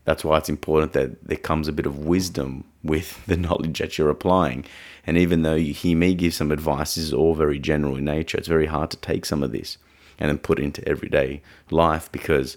that's 0.06 0.24
why 0.24 0.38
it's 0.38 0.48
important 0.48 0.92
that 0.92 1.24
there 1.26 1.36
comes 1.36 1.66
a 1.66 1.72
bit 1.72 1.84
of 1.84 1.98
wisdom 1.98 2.64
with 2.82 3.24
the 3.26 3.36
knowledge 3.36 3.78
that 3.80 3.98
you're 3.98 4.08
applying. 4.08 4.64
And 5.06 5.18
even 5.18 5.42
though 5.42 5.56
he 5.56 5.94
may 5.94 6.14
give 6.14 6.32
some 6.32 6.50
advice, 6.50 6.94
this 6.94 7.04
is 7.04 7.12
all 7.12 7.34
very 7.34 7.58
general 7.58 7.96
in 7.96 8.06
nature. 8.06 8.38
It's 8.38 8.48
very 8.48 8.66
hard 8.66 8.90
to 8.92 8.96
take 8.96 9.26
some 9.26 9.42
of 9.42 9.52
this 9.52 9.76
and 10.18 10.30
then 10.30 10.38
put 10.38 10.58
into 10.58 10.86
everyday 10.88 11.42
life 11.70 12.10
because 12.10 12.56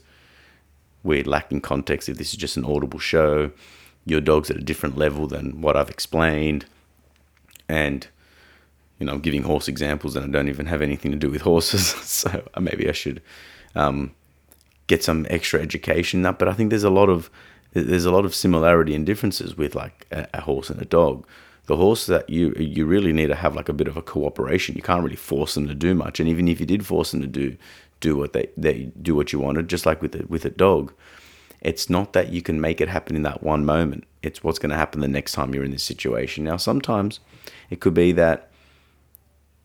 we're 1.03 1.23
lacking 1.23 1.62
context. 1.62 2.07
If 2.07 2.17
this 2.17 2.29
is 2.29 2.38
just 2.38 2.55
an 2.55 2.65
audible 2.65 2.99
show, 2.99 3.51
your 4.05 4.21
dog's 4.21 4.49
at 4.49 4.57
a 4.57 4.62
different 4.62 4.97
level 4.97 5.27
than 5.27 5.62
what 5.62 5.75
I've 5.75 5.89
explained. 5.89 6.65
And, 7.67 8.07
you 8.99 9.07
know, 9.07 9.13
I'm 9.13 9.21
giving 9.21 9.43
horse 9.43 9.67
examples 9.67 10.15
and 10.15 10.23
I 10.23 10.29
don't 10.29 10.49
even 10.49 10.67
have 10.67 10.81
anything 10.81 11.12
to 11.12 11.17
do 11.17 11.31
with 11.31 11.41
horses. 11.41 11.88
so 12.03 12.47
maybe 12.59 12.88
I 12.88 12.93
should 12.93 13.21
um, 13.75 14.13
get 14.89 15.04
some 15.04 15.25
extra 15.30 15.62
education 15.62 16.25
up. 16.25 16.38
But 16.39 16.49
I 16.49 16.54
think 16.54 16.71
there's 16.71 16.84
a 16.84 16.89
lot 16.89 17.10
of 17.10 17.30
there's 17.71 18.06
a 18.06 18.12
lot 18.12 18.25
of 18.25 18.36
similarity 18.36 18.95
and 18.95 19.06
differences 19.06 19.56
with 19.56 19.75
like 19.75 20.08
a, 20.12 20.28
a 20.34 20.41
horse 20.41 20.69
and 20.69 20.82
a 20.82 20.86
dog. 20.86 21.25
The 21.67 21.78
horse 21.78 22.08
that 22.08 22.30
you 22.30 22.54
you 22.58 22.86
really 22.86 23.13
need 23.13 23.28
to 23.28 23.36
have 23.36 23.56
like 23.56 23.69
a 23.69 23.73
bit 23.73 23.88
of 23.88 23.95
a 23.95 24.02
cooperation. 24.02 24.75
You 24.75 24.82
can't 24.82 25.04
really 25.04 25.15
force 25.15 25.54
them 25.54 25.67
to 25.67 25.75
do 25.75 25.93
much, 25.93 26.19
and 26.19 26.28
even 26.28 26.49
if 26.49 26.60
you 26.60 26.65
did 26.65 26.86
force 26.86 27.12
them 27.12 27.21
to 27.21 27.28
do 27.28 27.56
do 28.02 28.17
what 28.17 28.34
they 28.34 28.49
they 28.58 28.91
do 29.02 29.15
what 29.15 29.32
you 29.32 29.39
wanted, 29.39 29.69
just 29.69 29.86
like 29.86 30.02
with 30.02 30.15
a, 30.15 30.25
with 30.28 30.43
a 30.45 30.49
dog, 30.49 30.91
it's 31.62 31.89
not 31.89 32.13
that 32.13 32.34
you 32.34 32.41
can 32.41 32.60
make 32.60 32.82
it 32.82 32.89
happen 32.89 33.15
in 33.15 33.23
that 33.23 33.43
one 33.43 33.65
moment. 33.65 34.06
It's 34.23 34.43
what's 34.43 34.60
going 34.60 34.71
to 34.71 34.75
happen 34.75 35.02
the 35.02 35.08
next 35.08 35.34
time 35.34 35.54
you're 35.54 35.63
in 35.63 35.71
this 35.71 35.84
situation. 35.84 36.43
Now, 36.43 36.58
sometimes 36.58 37.19
it 37.69 37.80
could 37.80 37.93
be 37.93 38.12
that 38.13 38.49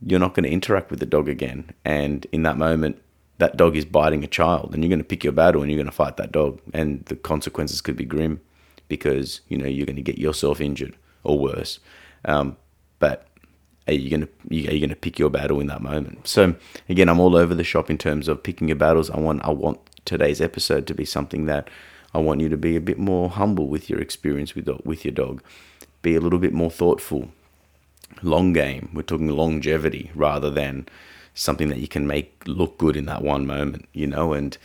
you're 0.00 0.20
not 0.20 0.34
going 0.34 0.44
to 0.44 0.50
interact 0.50 0.90
with 0.90 1.00
the 1.00 1.06
dog 1.06 1.28
again, 1.28 1.70
and 1.86 2.26
in 2.32 2.42
that 2.42 2.58
moment, 2.58 3.00
that 3.38 3.56
dog 3.56 3.76
is 3.76 3.84
biting 3.84 4.22
a 4.24 4.28
child, 4.28 4.74
and 4.74 4.82
you're 4.82 4.88
going 4.88 4.98
to 4.98 5.04
pick 5.04 5.24
your 5.24 5.32
battle 5.32 5.62
and 5.62 5.70
you're 5.70 5.78
going 5.78 5.86
to 5.86 5.92
fight 5.92 6.16
that 6.16 6.32
dog, 6.32 6.60
and 6.72 7.04
the 7.06 7.16
consequences 7.16 7.80
could 7.80 7.96
be 7.96 8.04
grim 8.04 8.40
because 8.88 9.40
you 9.48 9.58
know 9.58 9.66
you're 9.66 9.86
going 9.86 9.96
to 9.96 10.02
get 10.02 10.18
yourself 10.18 10.60
injured 10.60 10.96
or 11.22 11.38
worse. 11.38 11.80
Um, 12.24 12.56
but 12.98 13.26
are 13.86 13.92
you 13.92 14.08
going 14.08 14.22
to 14.22 14.28
are 14.50 14.74
you 14.74 14.80
going 14.80 14.88
to 14.88 14.96
pick 14.96 15.18
your 15.18 15.30
battle 15.30 15.60
in 15.60 15.66
that 15.66 15.82
moment? 15.82 16.26
So 16.26 16.54
again, 16.88 17.08
I'm 17.08 17.20
all 17.20 17.36
over 17.36 17.54
the 17.54 17.64
shop 17.64 17.90
in 17.90 17.98
terms 17.98 18.28
of 18.28 18.42
picking 18.42 18.68
your 18.68 18.76
battles. 18.76 19.10
I 19.10 19.18
want 19.18 19.44
I 19.44 19.50
want 19.50 19.80
today's 20.04 20.40
episode 20.40 20.86
to 20.86 20.94
be 20.94 21.04
something 21.04 21.46
that 21.46 21.68
I 22.14 22.18
want 22.18 22.40
you 22.40 22.48
to 22.48 22.56
be 22.56 22.76
a 22.76 22.80
bit 22.80 22.98
more 22.98 23.28
humble 23.28 23.66
with 23.66 23.90
your 23.90 24.00
experience 24.00 24.54
with 24.54 24.68
with 24.84 25.04
your 25.04 25.12
dog. 25.12 25.42
Be 26.02 26.14
a 26.14 26.20
little 26.20 26.38
bit 26.38 26.52
more 26.52 26.70
thoughtful. 26.70 27.30
Long 28.22 28.52
game. 28.52 28.90
We're 28.94 29.02
talking 29.02 29.28
longevity 29.28 30.10
rather 30.14 30.50
than 30.50 30.86
something 31.34 31.68
that 31.68 31.78
you 31.78 31.88
can 31.88 32.06
make 32.06 32.42
look 32.46 32.78
good 32.78 32.96
in 32.96 33.06
that 33.06 33.22
one 33.22 33.46
moment, 33.46 33.86
you 33.92 34.06
know, 34.06 34.32
and 34.32 34.56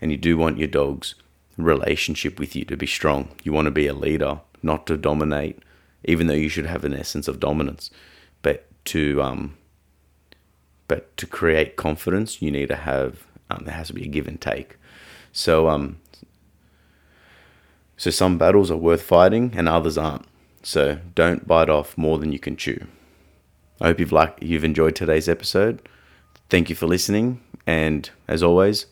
and 0.00 0.10
you 0.10 0.16
do 0.16 0.36
want 0.36 0.58
your 0.58 0.68
dog's 0.68 1.14
relationship 1.56 2.38
with 2.38 2.56
you 2.56 2.64
to 2.64 2.76
be 2.76 2.86
strong. 2.86 3.28
You 3.42 3.52
want 3.52 3.66
to 3.66 3.70
be 3.70 3.86
a 3.86 3.94
leader, 3.94 4.40
not 4.62 4.86
to 4.86 4.96
dominate, 4.96 5.58
even 6.04 6.26
though 6.26 6.34
you 6.34 6.48
should 6.48 6.66
have 6.66 6.84
an 6.84 6.94
essence 6.94 7.28
of 7.28 7.40
dominance, 7.40 7.90
but 8.42 8.66
to 8.86 9.20
um 9.22 9.56
but 10.86 11.16
to 11.16 11.26
create 11.26 11.76
confidence, 11.76 12.42
you 12.42 12.50
need 12.50 12.68
to 12.68 12.76
have 12.76 13.24
um, 13.50 13.64
there 13.64 13.74
has 13.74 13.88
to 13.88 13.94
be 13.94 14.04
a 14.04 14.08
give 14.08 14.28
and 14.28 14.40
take. 14.40 14.76
So 15.32 15.68
um 15.68 15.98
so 17.96 18.10
some 18.10 18.38
battles 18.38 18.70
are 18.70 18.76
worth 18.76 19.02
fighting 19.02 19.52
and 19.56 19.68
others 19.68 19.98
aren't. 19.98 20.26
So 20.62 20.98
don't 21.14 21.46
bite 21.46 21.68
off 21.68 21.96
more 21.96 22.18
than 22.18 22.32
you 22.32 22.38
can 22.38 22.56
chew. 22.56 22.86
I 23.80 23.88
hope 23.88 24.00
you've 24.00 24.12
liked 24.12 24.42
you've 24.42 24.64
enjoyed 24.64 24.94
today's 24.96 25.28
episode. 25.28 25.80
Thank 26.50 26.68
you 26.68 26.76
for 26.76 26.86
listening, 26.86 27.40
and 27.66 28.08
as 28.28 28.42
always, 28.42 28.86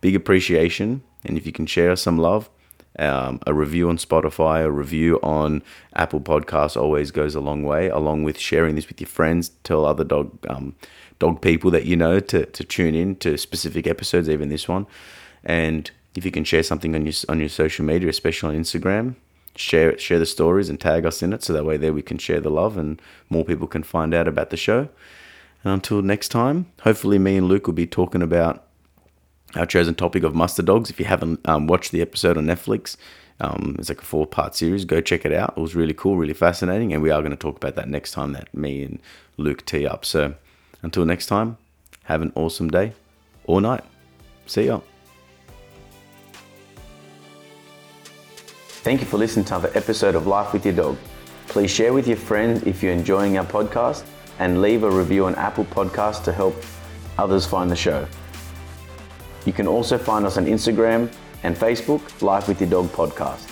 big 0.00 0.14
appreciation. 0.14 1.02
And 1.24 1.36
if 1.36 1.46
you 1.46 1.52
can 1.52 1.66
share 1.66 1.94
some 1.96 2.18
love, 2.18 2.50
um, 2.98 3.40
a 3.46 3.54
review 3.54 3.88
on 3.88 3.96
Spotify, 3.96 4.62
a 4.62 4.70
review 4.70 5.18
on 5.22 5.62
Apple 5.94 6.20
Podcasts 6.20 6.80
always 6.80 7.10
goes 7.10 7.34
a 7.34 7.40
long 7.40 7.62
way. 7.62 7.88
Along 7.88 8.24
with 8.24 8.38
sharing 8.38 8.74
this 8.74 8.88
with 8.88 9.00
your 9.00 9.08
friends, 9.08 9.50
tell 9.64 9.84
other 9.84 10.04
dog 10.04 10.38
um, 10.48 10.74
dog 11.18 11.40
people 11.40 11.70
that 11.70 11.86
you 11.86 11.96
know 11.96 12.20
to, 12.20 12.46
to 12.46 12.64
tune 12.64 12.94
in 12.94 13.16
to 13.16 13.38
specific 13.38 13.86
episodes, 13.86 14.28
even 14.28 14.48
this 14.48 14.68
one. 14.68 14.86
And 15.44 15.90
if 16.14 16.24
you 16.24 16.30
can 16.30 16.44
share 16.44 16.62
something 16.62 16.94
on 16.94 17.06
your 17.06 17.14
on 17.28 17.40
your 17.40 17.48
social 17.48 17.84
media, 17.84 18.10
especially 18.10 18.56
on 18.56 18.62
Instagram, 18.62 19.14
share 19.54 19.96
share 19.98 20.18
the 20.18 20.26
stories 20.26 20.68
and 20.68 20.80
tag 20.80 21.06
us 21.06 21.22
in 21.22 21.32
it, 21.32 21.42
so 21.42 21.52
that 21.52 21.64
way 21.64 21.76
there 21.76 21.92
we 21.92 22.02
can 22.02 22.18
share 22.18 22.40
the 22.40 22.50
love 22.50 22.76
and 22.76 23.00
more 23.28 23.44
people 23.44 23.68
can 23.68 23.82
find 23.82 24.12
out 24.12 24.28
about 24.28 24.50
the 24.50 24.56
show. 24.56 24.88
And 25.64 25.74
until 25.74 26.02
next 26.02 26.28
time, 26.28 26.66
hopefully 26.82 27.18
me 27.18 27.36
and 27.36 27.48
Luke 27.48 27.66
will 27.66 27.74
be 27.74 27.86
talking 27.86 28.22
about 28.22 28.64
our 29.56 29.66
chosen 29.66 29.94
topic 29.94 30.22
of 30.22 30.34
muster 30.34 30.62
dogs. 30.62 30.90
If 30.90 30.98
you 30.98 31.06
haven't 31.06 31.40
um, 31.46 31.66
watched 31.66 31.92
the 31.92 32.00
episode 32.00 32.36
on 32.38 32.46
Netflix, 32.46 32.96
um, 33.40 33.76
it's 33.78 33.88
like 33.88 34.00
a 34.00 34.04
four 34.04 34.26
part 34.26 34.54
series. 34.54 34.84
Go 34.84 35.00
check 35.00 35.24
it 35.24 35.32
out. 35.32 35.54
It 35.56 35.60
was 35.60 35.74
really 35.74 35.94
cool, 35.94 36.16
really 36.16 36.34
fascinating, 36.34 36.92
and 36.92 37.02
we 37.02 37.10
are 37.10 37.20
going 37.20 37.32
to 37.32 37.36
talk 37.36 37.56
about 37.56 37.74
that 37.76 37.88
next 37.88 38.12
time 38.12 38.32
that 38.32 38.54
me 38.54 38.84
and 38.84 39.00
Luke 39.36 39.64
tee 39.66 39.86
up. 39.86 40.04
So 40.04 40.34
until 40.82 41.04
next 41.04 41.26
time, 41.26 41.56
have 42.04 42.22
an 42.22 42.32
awesome 42.34 42.68
day 42.68 42.92
or 43.44 43.60
night. 43.60 43.84
See 44.46 44.66
ya. 44.66 44.80
Thank 48.82 49.00
you 49.00 49.06
for 49.06 49.18
listening 49.18 49.44
to 49.46 49.56
another 49.56 49.72
episode 49.76 50.14
of 50.14 50.26
Life 50.26 50.54
with 50.54 50.64
Your 50.64 50.74
Dog. 50.74 50.96
Please 51.48 51.70
share 51.70 51.92
with 51.92 52.08
your 52.08 52.16
friends 52.16 52.62
if 52.62 52.82
you're 52.82 52.92
enjoying 52.92 53.36
our 53.36 53.44
podcast 53.44 54.04
and 54.40 54.60
leave 54.60 54.82
a 54.82 54.90
review 54.90 55.26
on 55.26 55.34
Apple 55.36 55.66
Podcasts 55.66 56.24
to 56.24 56.32
help 56.32 56.56
others 57.18 57.46
find 57.46 57.70
the 57.70 57.76
show. 57.76 58.06
You 59.46 59.52
can 59.52 59.68
also 59.68 59.96
find 59.96 60.26
us 60.26 60.36
on 60.36 60.46
Instagram 60.46 61.12
and 61.42 61.54
Facebook, 61.54 62.22
Life 62.22 62.48
with 62.48 62.60
Your 62.60 62.70
Dog 62.70 62.88
Podcast. 62.88 63.46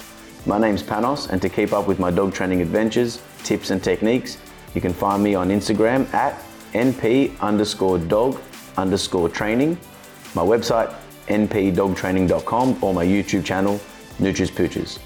My 0.47 0.59
name's 0.59 0.83
Panos, 0.83 1.29
and 1.29 1.41
to 1.43 1.49
keep 1.49 1.73
up 1.73 1.87
with 1.87 1.99
my 1.99 2.11
dog 2.11 2.33
training 2.33 2.63
adventures, 2.63 3.23
tips, 3.45 3.71
and 3.71 3.85
techniques, 3.85 4.39
you 4.75 4.81
can 4.81 4.93
find 4.93 5.23
me 5.23 5.35
on 5.35 5.51
Instagram 5.51 6.13
at 6.13 6.43
np 6.73 7.39
underscore 7.41 7.99
dog 7.99 8.41
underscore 8.77 9.29
training, 9.29 9.79
my 10.35 10.43
website, 10.43 10.95
npdogtraining.com, 11.29 12.83
or 12.83 12.95
my 12.95 13.05
YouTube 13.05 13.45
channel, 13.45 13.81
Nutris 14.19 14.51
Pooches. 14.51 14.99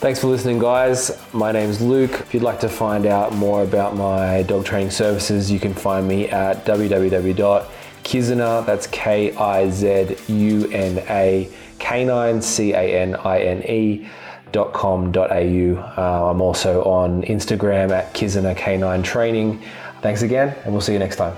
Thanks 0.00 0.20
for 0.20 0.28
listening, 0.28 0.60
guys. 0.60 1.10
My 1.32 1.50
name's 1.50 1.80
Luke. 1.80 2.20
If 2.20 2.32
you'd 2.32 2.44
like 2.44 2.60
to 2.60 2.68
find 2.68 3.04
out 3.04 3.34
more 3.34 3.64
about 3.64 3.96
my 3.96 4.44
dog 4.44 4.64
training 4.64 4.92
services, 4.92 5.50
you 5.50 5.58
can 5.58 5.74
find 5.74 6.06
me 6.06 6.28
at 6.28 6.64
www.kizuna, 6.64 8.64
that's 8.64 8.86
K 8.86 9.34
I 9.34 9.68
Z 9.68 10.14
U 10.28 10.70
N 10.70 11.02
A, 11.10 11.50
canine, 11.80 12.40
C 12.40 12.74
A 12.74 12.80
N 12.80 13.16
I 13.16 13.40
N 13.40 13.64
E. 13.64 14.08
Dot. 14.52 14.72
Uh, 14.72 16.30
I'm 16.30 16.40
also 16.40 16.84
on 16.84 17.22
Instagram 17.24 17.90
at 17.90 18.14
Kizuna 18.14 18.56
Canine 18.56 19.02
Training. 19.02 19.60
Thanks 20.00 20.22
again, 20.22 20.54
and 20.64 20.72
we'll 20.72 20.80
see 20.80 20.92
you 20.92 21.00
next 21.00 21.16
time. 21.16 21.36